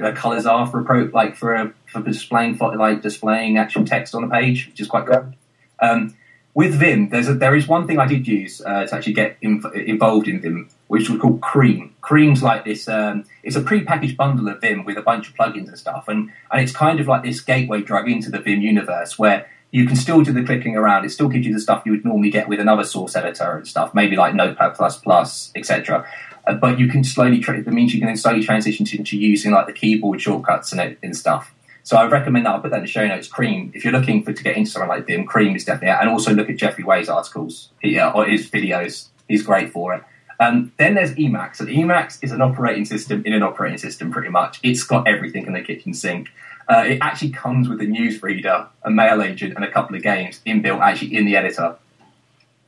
[0.00, 4.14] uh, colors are for a pro, like for a, for displaying like displaying actual text
[4.14, 5.32] on a page, which is quite cool.
[5.80, 6.14] Um,
[6.54, 9.40] with Vim, there's a, there is one thing I did use uh, to actually get
[9.40, 11.94] inv- involved in Vim, which was called Cream.
[12.00, 12.88] Cream's like this.
[12.88, 16.30] Um, it's a pre-packaged bundle of Vim with a bunch of plugins and stuff, and
[16.50, 19.96] and it's kind of like this gateway drug into the Vim universe where you can
[19.96, 21.04] still do the clicking around.
[21.04, 23.66] It still gives you the stuff you would normally get with another source editor and
[23.66, 26.06] stuff, maybe like Notepad Plus etc.
[26.46, 27.40] Uh, but you can slowly.
[27.40, 31.16] Tra- that means you can slowly transition to using like the keyboard shortcuts and, and
[31.16, 31.52] stuff.
[31.82, 32.50] So I recommend that.
[32.50, 33.28] I'll put that in the show notes.
[33.28, 36.00] Cream, if you're looking for to get into something like Vim, Cream is definitely out.
[36.00, 39.08] And also look at Jeffrey Way's articles he, uh, or his videos.
[39.28, 40.02] He's great for it.
[40.38, 44.28] Um, then there's Emacs, and Emacs is an operating system in an operating system, pretty
[44.28, 44.60] much.
[44.62, 46.28] It's got everything in the kitchen sink.
[46.68, 50.40] Uh, it actually comes with a newsreader, a mail agent, and a couple of games
[50.46, 51.76] inbuilt actually in the editor.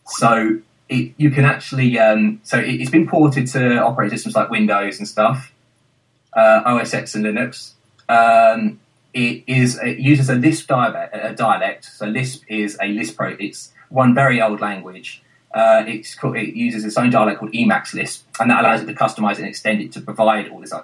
[0.06, 4.50] So it, you can actually um, so it, has been ported to operating systems like
[4.50, 5.52] Windows and stuff,
[6.34, 7.72] uh, OS X and Linux.
[8.08, 8.80] Um,
[9.12, 11.84] it is it uses a Lisp dialect, a dialect.
[11.84, 13.36] So Lisp is a Lisp pro.
[13.38, 15.22] It's one very old language.
[15.52, 18.86] Uh, it's called, it uses its own dialect called Emacs Lisp, and that allows it
[18.86, 20.82] to customize and extend it to provide all this uh,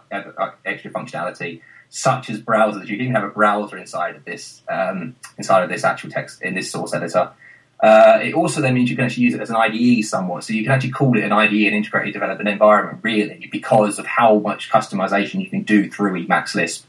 [0.65, 1.61] extra functionality,
[1.95, 2.89] such as browsers.
[2.89, 6.43] You can even have a browser inside of this um, inside of this actual text
[6.43, 7.31] in this source editor.
[7.79, 10.53] Uh, it also then means you can actually use it as an IDE somewhat, so
[10.53, 14.39] you can actually call it an IDE, an integrated development environment, really, because of how
[14.39, 16.85] much customization you can do through Emacs Lisp.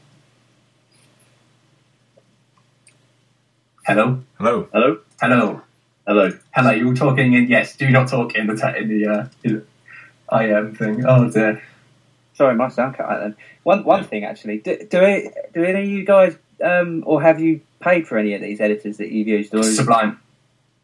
[3.86, 4.24] Hello.
[4.38, 4.68] Hello.
[4.72, 4.98] Hello.
[5.20, 5.62] Hello.
[6.04, 6.38] Hello.
[6.52, 6.70] Hello.
[6.72, 7.76] You were talking in yes.
[7.76, 9.64] Do not talk in the te- in the uh, in
[10.30, 11.04] the IM thing.
[11.06, 11.62] Oh dear.
[12.36, 13.36] Sorry, my sound cut out then.
[13.62, 17.40] One one thing actually, do do, it, do any of you guys um, or have
[17.40, 19.54] you paid for any of these editors that you've used?
[19.54, 20.20] Or Sublime.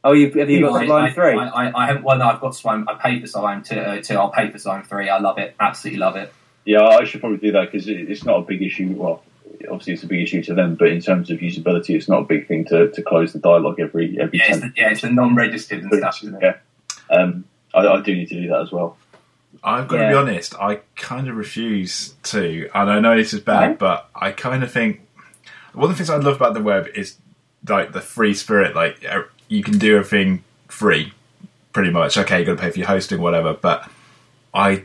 [0.04, 1.34] Oh, you have you got I, Sublime I, three?
[1.34, 2.04] I, I, I haven't.
[2.04, 2.88] Well, no, I've got Sublime.
[2.88, 3.78] I paid for Sublime two.
[3.78, 4.16] Uh, two.
[4.16, 5.08] I'll pay for Sublime three.
[5.08, 5.54] I love it.
[5.60, 6.32] Absolutely love it.
[6.64, 8.94] Yeah, I should probably do that because it, it's not a big issue.
[8.96, 9.22] Well,
[9.70, 12.24] obviously it's a big issue to them, but in terms of usability, it's not a
[12.24, 14.38] big thing to, to close the dialogue every every.
[14.38, 16.60] Yeah, it's 10 the, yeah, it's the non-registered and stuff, isn't it?
[17.10, 17.44] Yeah, um,
[17.74, 18.96] I, I do need to do that as well.
[19.64, 20.54] I've got to be honest.
[20.56, 23.78] I kind of refuse to, and I know this is bad, Right.
[23.78, 25.00] but I kind of think
[25.72, 27.16] one of the things I love about the web is
[27.68, 28.74] like the free spirit.
[28.74, 29.04] Like
[29.48, 31.12] you can do everything free,
[31.72, 32.16] pretty much.
[32.18, 33.54] Okay, you've got to pay for your hosting, whatever.
[33.54, 33.88] But
[34.52, 34.82] I,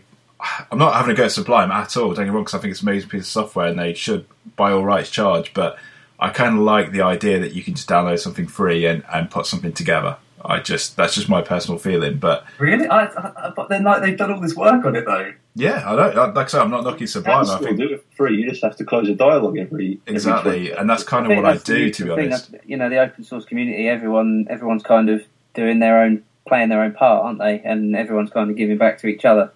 [0.71, 2.09] I'm not having a go at Sublime at all.
[2.13, 3.93] Don't get me wrong, because I think it's an amazing piece of software, and they
[3.95, 4.25] should,
[4.55, 5.53] by all rights, charge.
[5.55, 5.79] But
[6.19, 9.31] I kind of like the idea that you can just download something free and, and
[9.31, 10.17] put something together.
[10.43, 12.87] I just that's just my personal feeling, but Really?
[12.87, 15.33] I, I, I- but then like they've done all this work on it though.
[15.55, 17.49] yeah, I don't like I say I'm not knocking You Sublime.
[17.49, 18.37] I think do it for free.
[18.41, 21.29] You just have to close a dialogue every every Exactly, 20 and that's kind of
[21.29, 22.51] think what I that's the do, to be honest.
[22.51, 25.23] that's- You know, the open source community, everyone, everyone's kind of
[25.55, 27.59] doing their own, playing their own part, aren't they?
[27.61, 29.51] And everyone's kind of giving back to each other.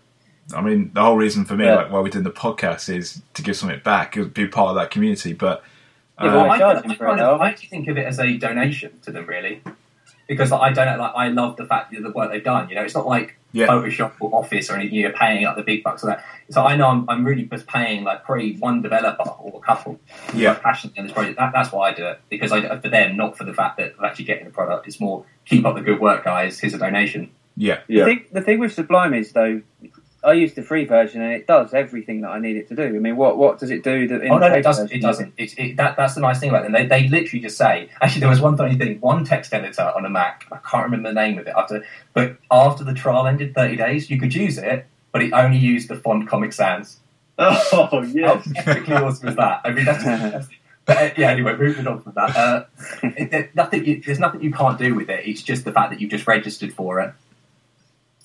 [0.56, 1.76] I mean, the whole reason for me, Yeah.
[1.76, 4.76] like why we're doing the podcast, is to give something back, is be part of
[4.78, 5.32] that community.
[5.34, 5.64] But
[6.20, 8.36] Yeah, uh, well, I, charging I, kind of, I actually think of it as a
[8.38, 9.62] donation to them, really,
[10.32, 12.70] because like, I don't like I love the fact that the work they've done.
[12.70, 13.68] You know, it's not like Yeah.
[13.68, 14.96] Photoshop or Office or anything.
[14.98, 16.24] You're paying like the big bucks for that.
[16.50, 20.00] So I know I'm, I'm really just paying like probably one developer or a couple.
[20.34, 20.52] Yeah.
[20.54, 21.38] are passionate in this project.
[21.38, 23.94] That, that's why I do it because I for them, not for the fact that
[24.00, 24.88] I'm actually getting the product.
[24.88, 26.58] It's more keep up the good work, guys.
[26.62, 27.30] Here's a donation.
[27.58, 28.06] yeah, Yeah.
[28.06, 29.62] The, thing, the thing with Sublime is, though,
[30.24, 32.84] I use the free version and it does everything that I need it to do.
[32.84, 34.08] I mean, what what does it do?
[34.08, 34.86] That in Oh no, it doesn't.
[34.86, 34.98] version?
[34.98, 35.34] It doesn't.
[35.38, 36.74] It, it, that, that's the nice thing about them.
[36.74, 37.90] They, they literally just say.
[38.02, 39.00] Actually, there was one funny thing.
[39.00, 40.46] One text editor on a Mac.
[40.52, 41.54] I can't remember the name of it.
[41.58, 45.58] After, but after the trial ended, thirty days, you could use it, but it only
[45.58, 46.98] used the font Comic Sans.
[47.40, 48.36] Oh How yeah.
[48.38, 49.62] epically awesome was that?
[49.64, 50.04] I mean, that's.
[50.04, 50.48] that's
[50.86, 52.36] but uh, yeah, anyway, moving on from that.
[52.36, 52.66] Uh,
[53.04, 54.02] it, nothing.
[54.06, 55.26] There's nothing you can't do with it.
[55.26, 57.14] It's just the fact that you've just registered for it,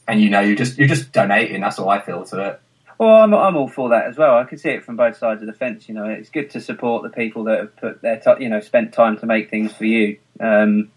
[0.09, 1.61] and you know you just you're just donating.
[1.61, 2.61] That's all I feel to it.
[2.99, 4.39] Well, I'm, I'm all for that as well.
[4.39, 5.87] I can see it from both sides of the fence.
[5.89, 8.61] You know, it's good to support the people that have put their, ti you know,
[8.61, 10.91] spent time to make things for you, um,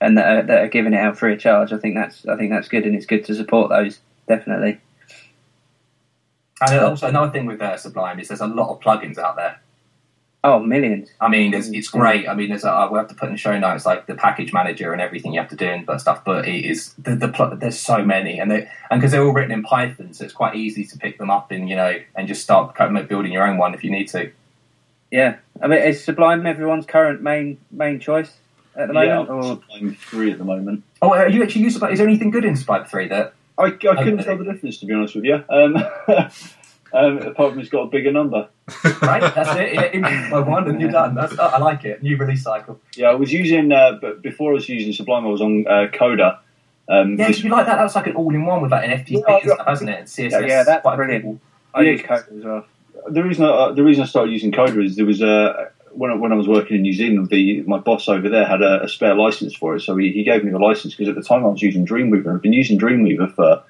[0.00, 1.72] and that are, that are giving it out free of charge.
[1.72, 4.80] I think that's, I think that's good, and it's good to support those definitely.
[6.60, 9.60] And also another thing with uh, Sublime is there's a lot of plugins out there.
[10.48, 11.08] Oh, millions.
[11.20, 12.28] I mean, it's, it's great.
[12.28, 14.14] I mean, there's a, I will have to put in the show notes like the
[14.14, 16.24] package manager and everything you have to do and that stuff.
[16.24, 19.32] But it is the, the pl- there's so many, and they and because they're all
[19.32, 22.28] written in Python, so it's quite easy to pick them up and you know and
[22.28, 24.30] just start kind of building your own one if you need to.
[25.10, 28.32] Yeah, I mean, is Sublime everyone's current main main choice
[28.76, 29.28] at the moment?
[29.28, 30.84] I'm or Sublime three at the moment.
[31.02, 31.92] Oh, are you actually use Sublime?
[31.92, 33.34] Is there anything good in Sublime three that?
[33.58, 34.22] I, I couldn't Okay.
[34.22, 35.42] tell the difference to be honest with you.
[35.48, 35.76] Um,
[36.96, 38.48] um, apart from it's got a bigger number.
[39.02, 39.74] Right, that's it.
[39.74, 41.14] Yeah, in my one, and you're done.
[41.14, 42.02] That's, I like it.
[42.02, 42.80] New release cycle.
[42.96, 45.86] Yeah, I was using, uh, but before I was using Sublime, I was on uh,
[45.92, 46.40] Coda.
[46.88, 49.34] Um, Yeah, this- you like that, that's like an all-in-one with like an FTP Yeah,
[49.36, 49.98] and stuff, hasn't it?
[50.00, 50.30] And CSS.
[50.32, 51.24] Yeah, yeah, that's quite brilliant.
[51.24, 51.40] cool.
[51.74, 52.64] I Yeah, use Coda as well.
[53.08, 56.10] the reason I, uh, the reason I started using Coda is there was a when
[56.10, 58.84] I, when I was working in New Zealand, the my boss over there had a,
[58.84, 61.22] a spare license for it, so he, he gave me the license because at the
[61.22, 62.34] time I was using Dreamweaver.
[62.34, 63.62] I've been using Dreamweaver for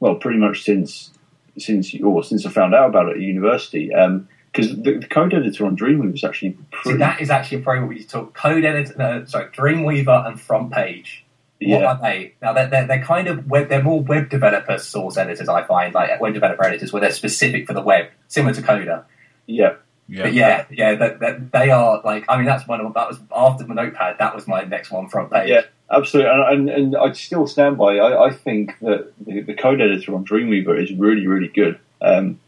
[0.00, 1.10] well, pretty much since
[1.58, 3.94] since or since I found out about it at university.
[3.94, 6.98] Um, because the, the code editor on Dreamweaver is actually See, pretty.
[6.98, 11.20] that is actually a program where you talk code editor, no, sorry, Dreamweaver and FrontPage.
[11.60, 12.34] What yeah, are they?
[12.42, 15.48] Now they're, they're, they're kind of web, they're more web developer source editors.
[15.48, 19.06] I find like web developer editors where they're specific for the web, similar to Coda.
[19.46, 19.76] yeah.
[20.08, 22.24] yeah, But yeah, yeah, that, that, they are like.
[22.28, 24.16] I mean, that's one of that was after the Notepad.
[24.18, 25.48] That was my next one, FrontPage.
[25.48, 25.62] Yeah.
[25.92, 27.98] Absolutely, and, and, and I still stand by.
[27.98, 31.78] I, I think that the, the code editor on Dreamweaver is really, really good.
[32.00, 32.40] Um,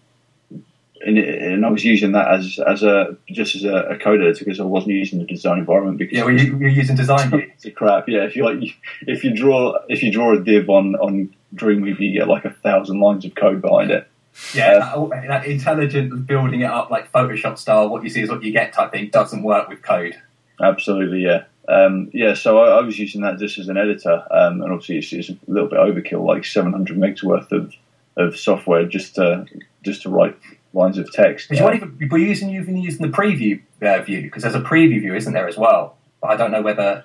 [1.06, 4.22] and, it, and I was using that as as a just as a, a code
[4.22, 6.24] editor because I wasn't using the design environment because yeah.
[6.24, 7.50] Well, you, you're using Design View.
[7.54, 8.08] it's a crap.
[8.08, 12.00] Yeah, if you like, if you draw if you draw a div on on Dreamweaver,
[12.00, 14.08] you get like a thousand lines of code behind it.
[14.54, 18.30] Yeah, that, oh, that intelligent building it up like Photoshop style, what you see is
[18.30, 20.16] what you get type thing doesn't work with code.
[20.60, 21.44] Absolutely, yeah.
[21.68, 24.98] Um, yeah, so I, I was using that just as an editor, um, and obviously
[24.98, 27.72] it's, it's a little bit overkill, like 700 megs worth of,
[28.16, 29.46] of software just to
[29.82, 30.36] just to write
[30.72, 31.48] lines of text.
[31.48, 34.54] Did you want even, were you using even using the preview uh, view because there's
[34.54, 35.96] a preview view, isn't there as well?
[36.20, 37.04] But I don't know whether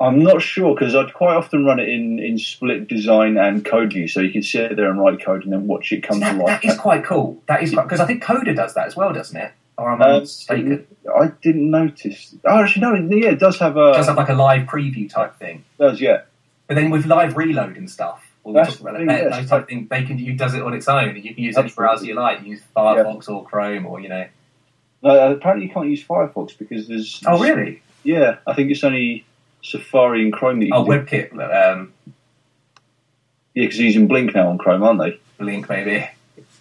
[0.00, 3.92] I'm not sure because I'd quite often run it in, in split design and code
[3.92, 6.32] view, so you can sit there and write code and then watch it come that,
[6.32, 6.62] to life.
[6.62, 7.40] that is quite cool.
[7.46, 9.52] That is because I think Coda does that as well, doesn't it?
[9.76, 10.86] Or am I Uh, mistaken?
[11.18, 12.34] I didn't notice.
[12.44, 12.94] Oh, actually, no.
[13.16, 13.90] Yeah, it does have a.
[13.90, 15.64] It does have like a live preview type thing.
[15.78, 16.22] does yeah.
[16.68, 19.36] But then with live reload and stuff, when we That's talk about thing, that- yes.
[19.36, 21.16] those type of things, they can you does it on its own.
[21.16, 21.72] You can use any Absolutely.
[21.74, 22.42] browser you like.
[22.42, 24.26] You use Firefox or Chrome or you know.
[25.02, 27.22] No, apparently you can't use Firefox because there's.
[27.26, 27.82] Oh really?
[28.04, 29.24] Yeah, I think it's only
[29.62, 30.84] Safari and Chrome that you Oh.
[30.84, 31.92] WebKit, um,
[33.54, 35.18] Yeah, because they're using Blink now on Chrome, aren't they?
[35.38, 36.06] Blink maybe.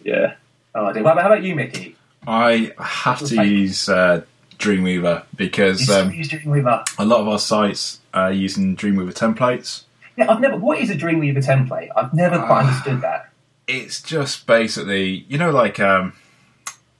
[0.03, 0.33] Yeah.
[0.75, 0.99] Oh, I do.
[1.01, 1.95] About, how about you, Mickey?
[2.27, 4.21] I have to Like- use uh,
[4.59, 6.85] Dreamweaver because um, use Dreamweaver.
[6.97, 9.83] a lot of our sites are using Dreamweaver templates.
[10.15, 10.57] Yeah, I've never.
[10.57, 11.89] What is a Dreamweaver template?
[11.95, 12.67] I've never quite Ah.
[12.67, 13.29] understood that.
[13.67, 16.13] It's just basically, you know, like, um,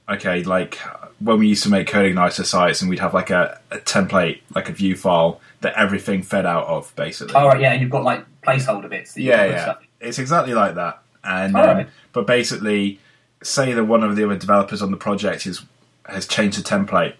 [0.08, 0.76] okay, like
[1.20, 4.68] when we used to make CodeIgniter sites and we'd have like a, a template, like
[4.68, 7.34] a view file that everything fed out of, basically.
[7.34, 9.14] Oh right, yeah, and you've got like placeholder bits.
[9.14, 9.62] That you Yeah, yeah.
[9.62, 9.78] stuff.
[10.00, 11.00] It's exactly like that.
[11.22, 11.88] And All um, right.
[12.12, 12.98] but basically,
[13.44, 15.62] say that one of the other developers on the project is
[16.06, 17.14] has changed the template.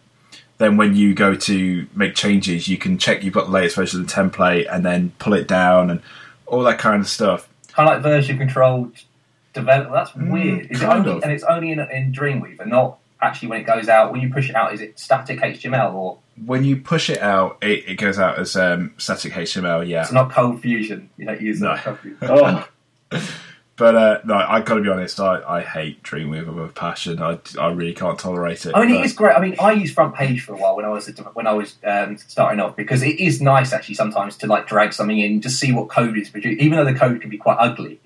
[0.58, 4.00] Then when you go to make changes, you can check you've got the latest version
[4.00, 6.00] of the template and then pull it down and
[6.46, 7.48] all that kind of stuff.
[7.72, 8.90] Kind of like version control
[9.52, 9.92] development.
[9.92, 10.70] That's weird.
[10.70, 11.22] Is it Mm, kind only of.
[11.24, 14.12] and it's only in, in Dreamweaver, not actually when it goes out.
[14.12, 17.58] When you push it out, is it static HTML or When you push it out,
[17.62, 19.86] it, it goes out as um, static HTML.
[19.88, 21.08] Yeah, it's not ColdFusion?
[21.16, 21.74] You don't use No.
[21.74, 21.84] that.
[21.84, 22.66] ColdFusion.
[23.12, 23.18] Oh,
[23.76, 25.18] but uh, no, I got to be honest.
[25.18, 27.20] I, I hate Dreamweaver with passion.
[27.20, 28.72] I, I really can't tolerate it.
[28.74, 29.34] I mean, but- it is great.
[29.36, 32.16] I mean, I used FrontPage for a while when I was when I was um,
[32.18, 35.72] starting off because it is nice actually sometimes to like drag something in to see
[35.72, 38.00] what code is produced, even though the code can be quite ugly.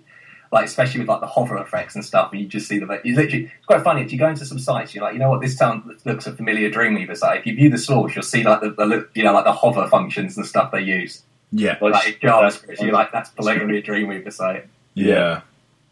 [0.51, 3.15] Like especially with like the hover effects and stuff, and you just see the you
[3.15, 4.01] literally it's quite funny.
[4.01, 6.33] If you go into some sites, you're like, you know what, this town looks a
[6.33, 7.41] familiar Dreamweaver site.
[7.41, 9.53] If you view the source, you'll see like the, the look- you know like the
[9.53, 11.23] hover functions and stuff they use.
[11.53, 14.67] yeah, Like- Like JavaScript, you're like that's blatantly a Dreamweaver site.
[14.95, 15.43] yeah.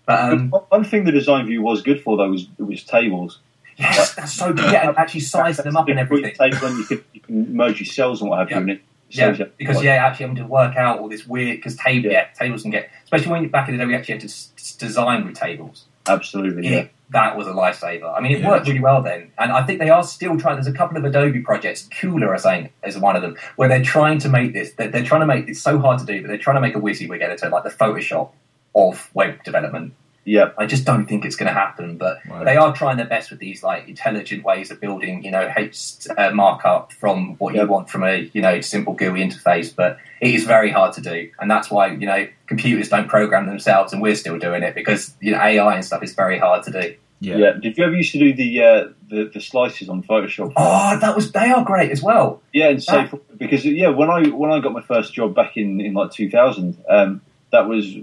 [0.06, 3.40] But um, one thing the design view was good for though was was tables.
[3.76, 4.70] yes, that's so good.
[4.72, 6.32] Yeah, and actually size them up and everything.
[6.34, 8.60] Table and you can you can merge your cells and what have Yeah.
[8.74, 8.80] you.
[9.08, 12.12] Yeah, because yeah, actually having to work out all this weird because table, Yeah.
[12.12, 12.26] yeah.
[12.38, 15.24] tables can get especially when back in the day we actually had to s- design
[15.26, 15.84] with tables.
[16.08, 16.68] absolutely.
[16.68, 16.76] Yeah.
[16.78, 18.12] It, that was a lifesaver.
[18.16, 18.48] I mean, it Yeah.
[18.50, 20.56] worked really well then, and I think they are still trying.
[20.56, 23.82] There's a couple of Adobe projects, Cooler, I think, is one of them, where they're
[23.84, 24.72] trying to make this.
[24.72, 26.74] They're, they're trying to make it's so hard to do, but they're trying to make
[26.74, 28.30] a WYSIWYG editor like the Photoshop
[28.76, 29.94] of web development.
[30.28, 30.50] Yeah.
[30.58, 32.44] I just don't think it's going to happen, but Right.
[32.44, 35.78] they are trying their best with these like intelligent ways of building, you know, H
[36.18, 37.62] uh, markup from what Yeah.
[37.62, 39.74] you want from a you know simple GUI interface.
[39.74, 43.46] But it is very hard to do, and that's why you know computers don't program
[43.46, 46.64] themselves, and we're still doing it because you know AI and stuff is very hard
[46.64, 46.94] to do.
[47.20, 47.36] Yeah.
[47.36, 47.52] Yeah.
[47.62, 50.52] Did you ever used to do the uh, the, the slices on Photoshop?
[50.56, 52.42] Oh, that was they are great as well.
[52.52, 55.80] Yeah, and so because yeah, when I when I got my first job back in,
[55.80, 57.20] in like 2000, um,
[57.52, 57.94] that was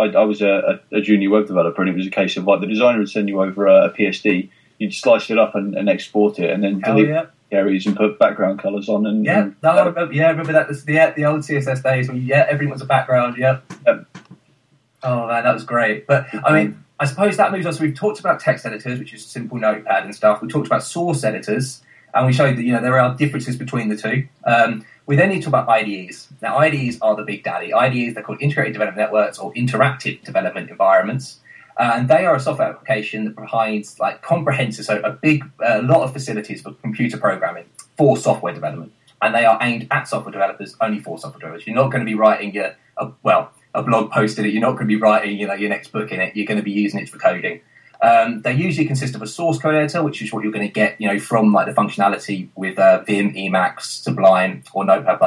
[0.00, 2.60] I, I was a, a, junior web developer, and it was a case of like
[2.60, 5.88] the designer would send you over a, a PSD, you'd slice it up and, and
[5.88, 9.42] export it, and then Hell delete yeah, areas and put background colours on, and yeah.
[9.42, 10.68] and, No, I remember, yeah, I remember that.
[10.68, 13.36] The, the the old CSS days when yeah, everything was a background.
[13.36, 13.60] Yeah.
[13.86, 14.06] Yep.
[15.02, 16.06] Oh man, that was great.
[16.06, 17.72] But I mean, I suppose that moves on.
[17.72, 20.42] So we've talked about text editors, which is simple notepad and stuff.
[20.42, 21.82] We talked about source editors,
[22.14, 24.28] and we showed that you know there are differences between the two.
[24.44, 26.28] Um, we then need to talk about IDEs.
[26.40, 27.74] Now, IDEs are the big daddy.
[27.74, 31.40] IDEs they're called integrated development networks or interactive development environments.
[31.76, 35.82] Uh, and they are a software application that provides like comprehensive, so a big, a
[35.82, 37.64] lot of facilities for computer programming
[37.96, 41.66] for software development, and they are aimed at software developers only for software developers.
[41.66, 44.52] You're not going to be writing your, a, well, a blog post in it.
[44.52, 46.36] You're not going to be writing, you know, your next book in it.
[46.36, 47.62] You're going to be using it for coding.
[48.02, 50.72] Um, they usually consist of a source code editor, which is what you're going to
[50.72, 55.20] get, you know, from like the functionality with uh, Vim, Emacs, Sublime, or Notepad++.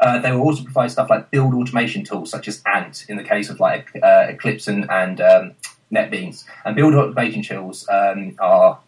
[0.00, 3.24] Uh, they will also provide stuff like build automation tools, such as Ant, in the
[3.24, 5.52] case of like uh, Eclipse and, and um,
[5.92, 6.44] NetBeans.
[6.64, 8.78] And build automation tools um, are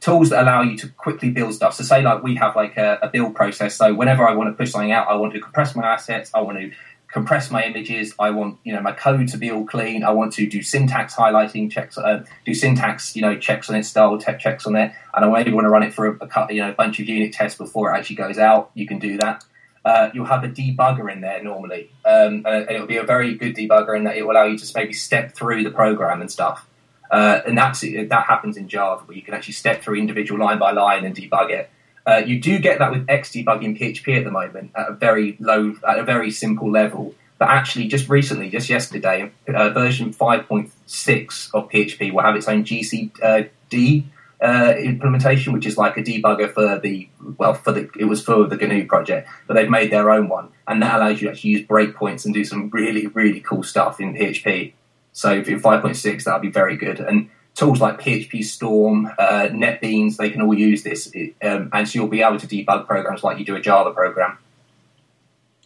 [0.00, 1.74] tools that allow you to quickly build stuff.
[1.74, 3.76] So, say like we have like a, a build process.
[3.76, 6.30] So, whenever I want to push something out, I want to compress my assets.
[6.34, 6.70] I want to
[7.12, 8.14] compress my images.
[8.18, 10.02] I want you know my code to be all clean.
[10.02, 13.84] I want to do syntax highlighting checks, uh, do syntax you know checks on it,
[13.84, 16.52] style tech checks on it, and I maybe want to run it for a, a
[16.54, 18.70] you know a bunch of unit tests before it actually goes out.
[18.74, 19.44] You can do that.
[19.84, 23.54] uh, you'll have a debugger in there normally, um, and it'll be a very good
[23.54, 26.68] debugger in that it will allow you to maybe step through the program and stuff.
[27.10, 30.58] Uh, and that's that happens in Java, where you can actually step through individual line
[30.58, 31.68] by line and debug it.
[32.06, 35.36] Uh, you do get that with Xdebug in PHP at the moment at a very
[35.38, 37.14] low, at a very simple level.
[37.38, 42.64] But actually, just recently, just yesterday, uh, version 5.6 of PHP will have its own
[42.64, 44.04] GCD
[44.42, 48.46] uh, implementation, which is like a debugger for the well, for the it was for
[48.46, 51.50] the GNU project, but they've made their own one, and that allows you to actually
[51.50, 54.72] use breakpoints and do some really really cool stuff in PHP.
[55.12, 56.98] So if in 5.6, that'll be very good.
[56.98, 61.98] And tools like PHP Storm, uh, NetBeans, they can all use this, um, and so
[61.98, 64.38] you'll be able to debug programs like you do a Java program.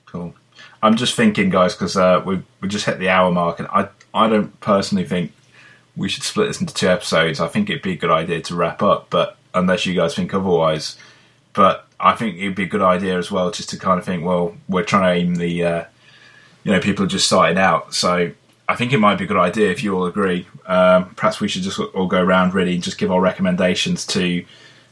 [0.05, 0.34] Cool.
[0.82, 3.89] I'm just thinking, guys, because uh, we we just hit the hour mark, and I
[4.12, 5.32] I don't personally think
[5.97, 7.41] we should split this into two episodes.
[7.41, 10.34] I think it'd be a good idea to wrap up, but unless you guys think
[10.34, 10.97] otherwise,
[11.55, 14.24] but I think it'd be a good idea as well, just to kind of think,
[14.24, 15.84] well, we're trying to aim the, uh,
[16.64, 18.32] you know, people just starting out, so
[18.69, 20.47] I think it might be a good idea if you all agree.
[20.67, 24.45] Um, perhaps we should just all go around really and just give our recommendations to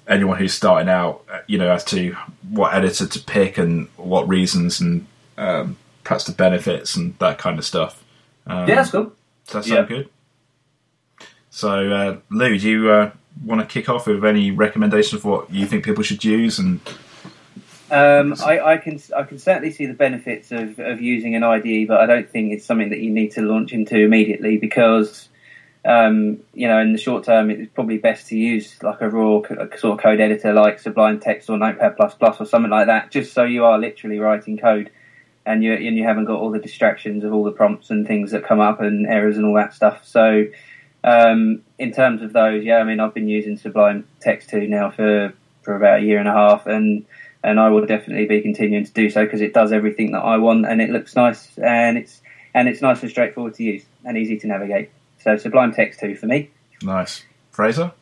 [0.06, 2.16] anyone who's starting out, uh, you know, as to
[2.50, 5.06] what editor to pick and what reasons and
[5.36, 8.02] um, perhaps the benefits and that kind of stuff.
[8.46, 9.12] Um, yeah, that's cool.
[9.46, 9.96] Does that sound yeah.
[9.96, 10.08] good?
[11.50, 13.10] So, uh, Lou, do you uh,
[13.44, 16.58] want to kick off with any recommendations of what you think people should use?
[16.58, 16.80] And
[17.90, 21.86] um, I, I, can I can certainly see the benefits of, of using an IDE,
[21.88, 25.28] but I don't think it's something that you need to launch into immediately because
[25.84, 29.42] um, you know in the short term it's probably best to use like a raw
[29.76, 33.10] sort of code editor like Sublime Text or Notepad plus plus or something like that,
[33.10, 34.90] just so you are literally writing code
[35.46, 38.30] and you and you haven't got all the distractions of all the prompts and things
[38.30, 40.06] that come up and errors and all that stuff.
[40.06, 40.46] So
[41.04, 44.90] um, in terms of those, yeah, I mean, I've been using Sublime Text 2 now
[44.90, 47.04] for, for about a year and a half, and
[47.44, 50.38] and I will definitely be continuing to do so because it does everything that I
[50.38, 52.20] want, and it looks nice, and it's
[52.54, 54.90] and it's nice and straightforward to use and easy to navigate.
[55.20, 56.50] So Sublime Text 2 for me.
[56.82, 57.92] Nice, Fraser.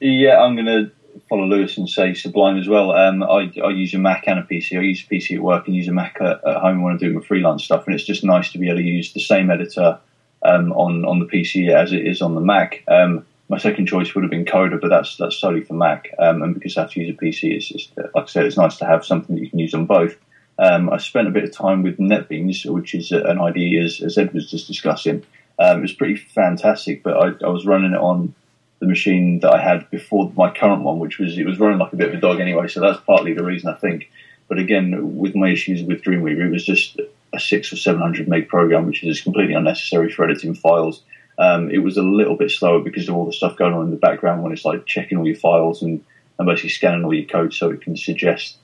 [0.00, 0.90] Yeah, I'm going to
[1.28, 2.92] follow Lewis and say Sublime as well.
[2.92, 4.78] Um, I, I, use a Mac and a PC.
[4.78, 6.98] I use a PC at work and use a Mac at, at home when I'm
[6.98, 9.50] doing my freelance stuff, and it's just nice to be able to use the same
[9.50, 9.98] editor
[10.42, 12.82] um, on on the PC as it is on the Mac.
[12.88, 16.10] Um, my second choice would have been Coda, but that's that's solely for Mac.
[16.18, 18.56] Um, and because I have to use a PC, it's just like I said, it's
[18.56, 20.16] nice to have something that you can use on both.
[20.58, 24.16] Um, I spent a bit of time with NetBeans, which is an IDE as, as
[24.16, 25.24] Ed was just discussing.
[25.58, 28.34] Um, it was pretty fantastic, but I, I, was running it on
[28.78, 31.92] the machine that I had before my current one, which was it was running like
[31.92, 32.68] a bit of a dog anyway.
[32.68, 34.10] So that's partly the reason I think.
[34.48, 37.00] But again, with my issues with Dreamweaver, it was just
[37.32, 41.02] a six or seven hundred meg program, which is completely unnecessary for editing files.
[41.38, 43.90] Um, it was a little bit slower because of all the stuff going on in
[43.90, 46.02] the background when it's like checking all your files and,
[46.38, 48.56] and basically scanning all your code so it can suggest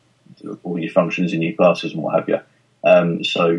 [0.62, 2.40] all your functions in your classes and what have you.
[2.84, 3.58] Um, so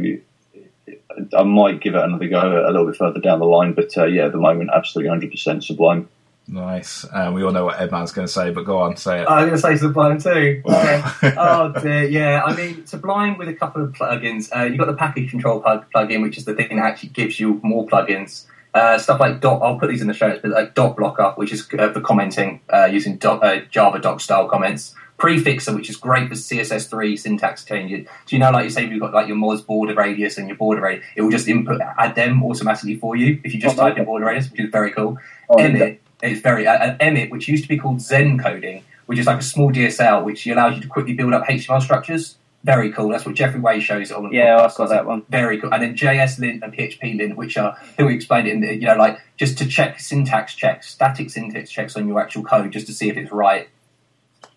[1.37, 4.05] I might give it another go a little bit further down the line, but uh,
[4.05, 6.09] yeah, at the moment, absolutely 100% Sublime.
[6.45, 7.05] Nice.
[7.05, 9.29] Uh, we all know what Edd Mann's going to say, but go on, say it.
[9.29, 10.61] I'm going to say Sublime too.
[10.65, 12.43] oh dear, yeah.
[12.43, 14.53] I mean, Sublime with a couple of plugins.
[14.55, 17.39] Uh, you've got the package control plug- plugin, which is the thing that actually gives
[17.39, 18.45] you more plugins.
[18.73, 19.61] Uh, stuff like dot.
[19.61, 22.61] I'll put these in the show notes, but like DocBlockr, which is uh, for commenting
[22.73, 24.95] uh, using dot, uh, Javadoc style comments.
[25.19, 28.07] Prefixr, which is great for CSS3 syntax changes.
[28.25, 30.57] Do you know, like you say, you've got like your moz border radius and your
[30.57, 33.83] border radius, it will just input add them automatically for you if you just oh,
[33.83, 34.01] type okay.
[34.01, 35.17] in border radius, which is very cool.
[35.49, 39.27] Oh, Emmet, it's very uh, Emmet, which used to be called Zen coding, which is
[39.27, 42.37] like a small DSL, which allows you to quickly build up HTML structures.
[42.63, 43.09] Very cool.
[43.09, 44.29] That's what Jeffrey Way shows on.
[44.29, 44.35] The.
[44.35, 45.23] Yeah, I saw that one.
[45.29, 45.73] Very cool.
[45.73, 48.61] And then JS lint and PHP lint, which are I think we explained it in
[48.61, 52.43] the, you know like just to check syntax checks, static syntax checks on your actual
[52.43, 53.67] code, just to see if it's right.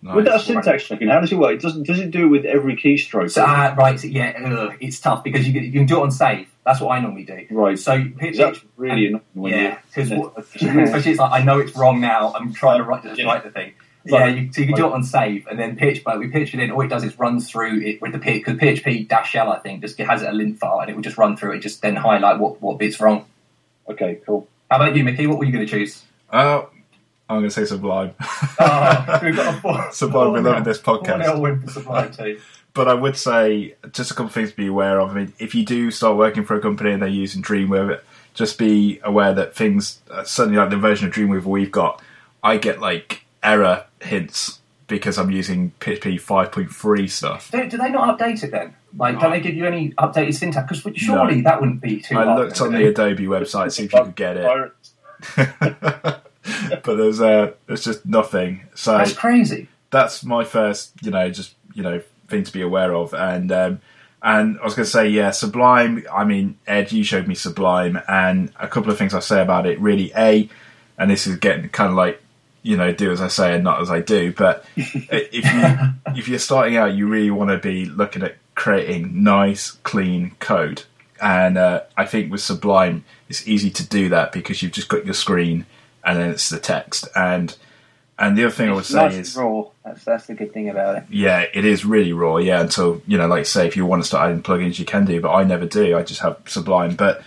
[0.02, 0.14] Nice.
[0.14, 1.54] With that syntax checking, how does it work?
[1.54, 1.84] It doesn't.
[1.84, 3.30] Does it do it with every keystroke?
[3.30, 3.98] So, uh, right.
[3.98, 6.48] So, yeah, ugh, it's tough because you can, you can do it on save.
[6.64, 7.46] That's what I normally do.
[7.50, 7.78] Right.
[7.78, 8.04] So
[8.36, 9.54] that's really annoying.
[9.54, 10.11] Yeah, because
[10.54, 12.32] especially it's like I know it's wrong now.
[12.34, 13.74] I'm trying to write, the, write the thing.
[14.07, 16.04] Yeah, you, so you can do it on save, and then PHP.
[16.04, 18.57] But we pitch it in, all it does is runs through it with the because
[18.57, 21.18] PHP dash L I think just has it a lint file, and it will just
[21.18, 23.26] run through it, just then highlight what what bit's wrong.
[23.88, 24.48] Okay, cool.
[24.70, 25.26] How about you, Mickey?
[25.26, 26.02] What were you going to choose?
[26.30, 26.62] Uh,
[27.28, 28.14] I'm going to say Sublime.
[28.20, 30.32] oh, we've got a four, Sublime.
[30.32, 31.40] we love this podcast.
[31.40, 32.40] Win for Sublime too.
[32.74, 35.09] But I would say just a couple of things to be aware of.
[35.09, 38.00] I mean, if you do start working for a company and they're using Dreamweaver,
[38.34, 42.02] just be aware that things, uh, certainly like the version of Dreamweaver we've got,
[42.42, 47.50] I get like error hints because I'm using PHP 5.3 stuff.
[47.50, 48.74] Do, do, they not update it then?
[48.96, 50.80] Like, don't they give you any updated syntax?
[50.80, 51.42] Because surely no.
[51.42, 52.16] that wouldn't be too.
[52.16, 54.72] I looked on the Adobe website see if you could get it.
[56.82, 58.62] but there's uh, there's just nothing.
[58.74, 59.68] So that's crazy.
[59.90, 63.12] That's my first, you know, just you know, thing to be aware of.
[63.12, 63.80] And um,
[64.22, 66.07] and I was going to say, yeah, Sublime.
[66.12, 69.66] I mean, Ed, you showed me Sublime, and a couple of things I say about
[69.66, 69.80] it.
[69.80, 70.48] Really, a,
[70.98, 72.22] and this is getting kind of like
[72.67, 74.33] you know, do as I say and not as I do.
[74.33, 79.23] But if you if you're starting out, you really want to be looking at creating
[79.23, 80.83] nice, clean code.
[81.23, 85.05] And uh, I think with Sublime, it's easy to do that because you've just got
[85.05, 85.64] your screen
[86.05, 87.09] and then it's the text.
[87.14, 87.57] And
[88.19, 89.64] and the other thing I would It's say nice is, raw.
[89.85, 91.05] That's that's the good thing about it.
[91.09, 92.39] yeah, it is really raw.
[92.39, 95.05] Yeah, until you know, like say, if you want to start adding plugins, you can
[95.05, 95.21] do.
[95.21, 95.97] But I never do.
[95.97, 96.97] I just have Sublime.
[96.97, 97.23] But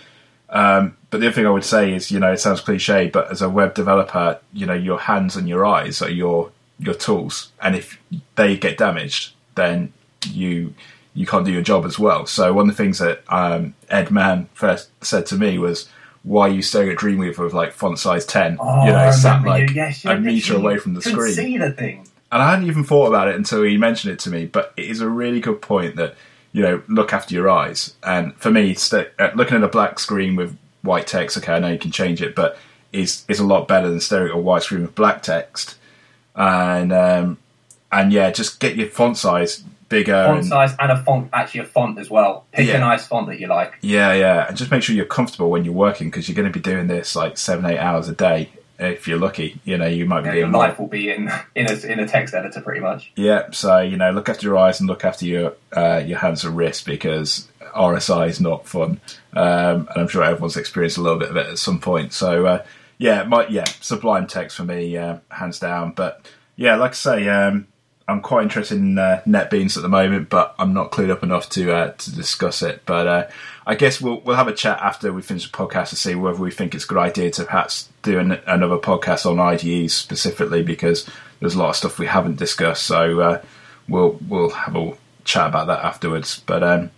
[0.50, 3.30] um, but the other thing I would say is, you know, it sounds cliche, but
[3.30, 7.52] as a web developer, you know, your hands and your eyes are your your tools,
[7.62, 8.00] and if
[8.36, 9.92] they get damaged, then
[10.26, 10.74] you
[11.14, 12.26] you can't do your job as well.
[12.26, 15.88] So one of the things that um, Edd Mann first said to me was,
[16.22, 18.56] "Why are you staring at Dreamweaver with like font size ten?
[18.60, 22.06] Oh, you know, sat like Yes, a meter away from the screen." See the thing.
[22.32, 24.46] And I hadn't even thought about it until he mentioned it to me.
[24.46, 26.14] But it is a really good point that
[26.52, 27.94] you know look after your eyes.
[28.02, 31.58] And for me, st- uh, looking at a black screen with white text, okay, I
[31.58, 32.58] know you can change it, but
[32.92, 35.76] is is a lot better than staring at a white screen with black text.
[36.34, 37.38] And um,
[37.92, 40.24] and yeah, just get your font size bigger.
[40.24, 42.46] Font and, size and a font, actually a font as well.
[42.52, 42.76] Pick Yeah.
[42.76, 43.74] a nice font that you like.
[43.80, 46.56] yeah, yeah, and just make sure you're comfortable when you're working because you're going to
[46.56, 48.50] be doing this like seven, eight hours a day.
[48.80, 51.30] If you're lucky, you know you might be know, doing your life will be in
[51.54, 53.12] in a, in a text editor pretty much.
[53.14, 56.44] Yeah, so you know, look after your eyes and look after your uh, your hands
[56.44, 59.00] and wrists because RSI is not fun,
[59.34, 62.12] um, and I'm sure everyone's experienced a little bit of it at some point.
[62.12, 62.64] So uh,
[63.00, 65.92] yeah, my, yeah, Sublime text for me, uh, hands down.
[65.92, 66.26] But
[66.56, 67.66] yeah, like I say, um,
[68.10, 71.48] I'm quite interested in uh, NetBeans at the moment, but I'm not clued up enough
[71.50, 72.82] to uh, to discuss it.
[72.84, 73.28] But uh,
[73.66, 76.38] I guess we'll we'll have a chat after we finish the podcast to see whether
[76.38, 80.62] we think it's a good idea to perhaps do an, another podcast on IDEs specifically
[80.62, 81.08] because
[81.38, 82.84] there's a lot of stuff we haven't discussed.
[82.84, 83.42] So uh,
[83.88, 86.42] we'll we'll have a chat about that afterwards.
[86.44, 86.90] But um,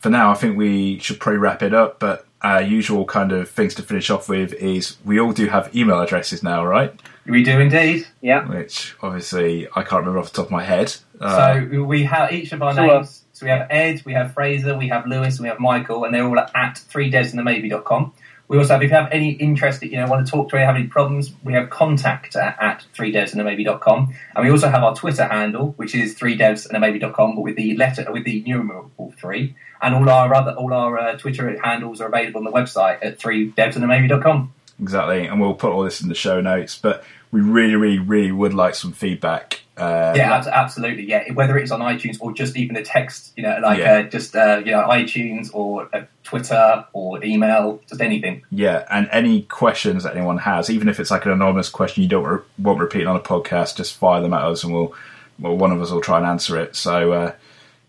[0.00, 1.98] for now, I think we should probably wrap it up.
[1.98, 5.74] But our usual kind of things to finish off with is we all do have
[5.74, 6.94] email addresses now, right?
[7.26, 8.06] We do indeed.
[8.20, 8.46] Yeah.
[8.46, 10.94] Which obviously I can't remember off the top of my head.
[11.20, 13.24] Uh, so we have each of our So, uh, names.
[13.32, 16.14] So we have Ed, we have Fraser, we have Lewis, and we have Michael, and
[16.14, 18.12] they're all at threedevsandamaybe.com.
[18.46, 20.56] We also have, if you have any interest, that you know, want to talk to,
[20.56, 24.14] or have any problems, we have contact at, at threedevsandamaybe.com.
[24.36, 27.76] And we also have our Twitter handle, which is 3devs and maybe.com, but with the
[27.76, 29.54] letter, with the numeral 3.
[29.80, 33.18] And all our other, all our uh, Twitter handles are available on the website at
[33.18, 34.52] threedevsandamaybe.com.
[34.80, 36.78] exactly, and we'll put all this in the show notes.
[36.78, 39.60] But we really, really, really would like some feedback.
[39.76, 41.04] Uh, Yeah, abs- absolutely.
[41.08, 43.92] Yeah, whether it's on iTunes or just even a text, you know, like Yeah.
[43.94, 48.42] uh, just uh, you know iTunes or uh, Twitter or email, just anything.
[48.50, 52.08] Yeah, and any questions that anyone has, even if it's like an anonymous question you
[52.08, 54.94] don't re- want repeated on a podcast, just fire them at us, and we'll,
[55.40, 56.76] well, one of us will try and answer it.
[56.76, 57.32] So, uh,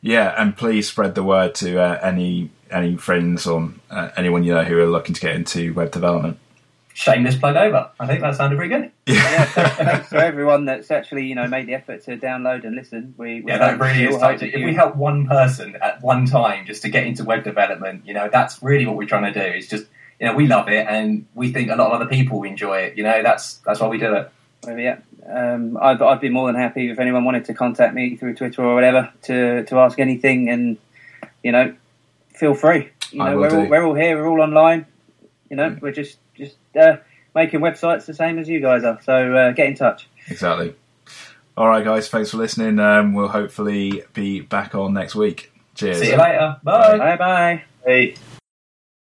[0.02, 4.56] yeah, and please spread the word to uh, any any friends or uh, anyone you
[4.56, 6.40] know who are looking to get into web development.
[6.98, 7.92] Shameless plug over.
[8.00, 8.90] I think that sounded pretty good.
[9.06, 13.14] yeah, thanks to everyone that's actually you know made the effort to download and listen.
[13.18, 14.52] We, we Yeah, that really is all hope touching.
[14.52, 18.08] that If we help one person at one time just to get into web development,
[18.08, 19.46] you know, that's really what we're trying to do.
[19.46, 19.88] It's just
[20.22, 22.98] you know we love it and we think a lot of other people enjoy it.
[22.98, 24.32] You know, that's that's why we do it.
[24.66, 28.16] Well, yeah, um, I'd, I'd be more than happy if anyone wanted to contact me
[28.16, 30.78] through Twitter or whatever to, to ask anything, and
[31.44, 31.76] you know,
[32.30, 32.90] feel free.
[33.12, 34.86] You I know, will we're all, we're all here, we're all online.
[35.50, 36.20] You know, we're just just
[36.76, 36.98] uh,
[37.34, 39.00] making websites the same as you guys are.
[39.02, 40.08] So uh, get in touch.
[40.28, 40.76] Exactly.
[41.58, 42.80] All right, guys, thanks for listening.
[42.80, 45.54] Um, we'll hopefully be back on next week.
[45.74, 46.00] Cheers.
[46.00, 46.58] See you later.
[46.64, 46.98] Bye.
[46.98, 47.64] Bye bye.
[47.86, 48.16] Hey.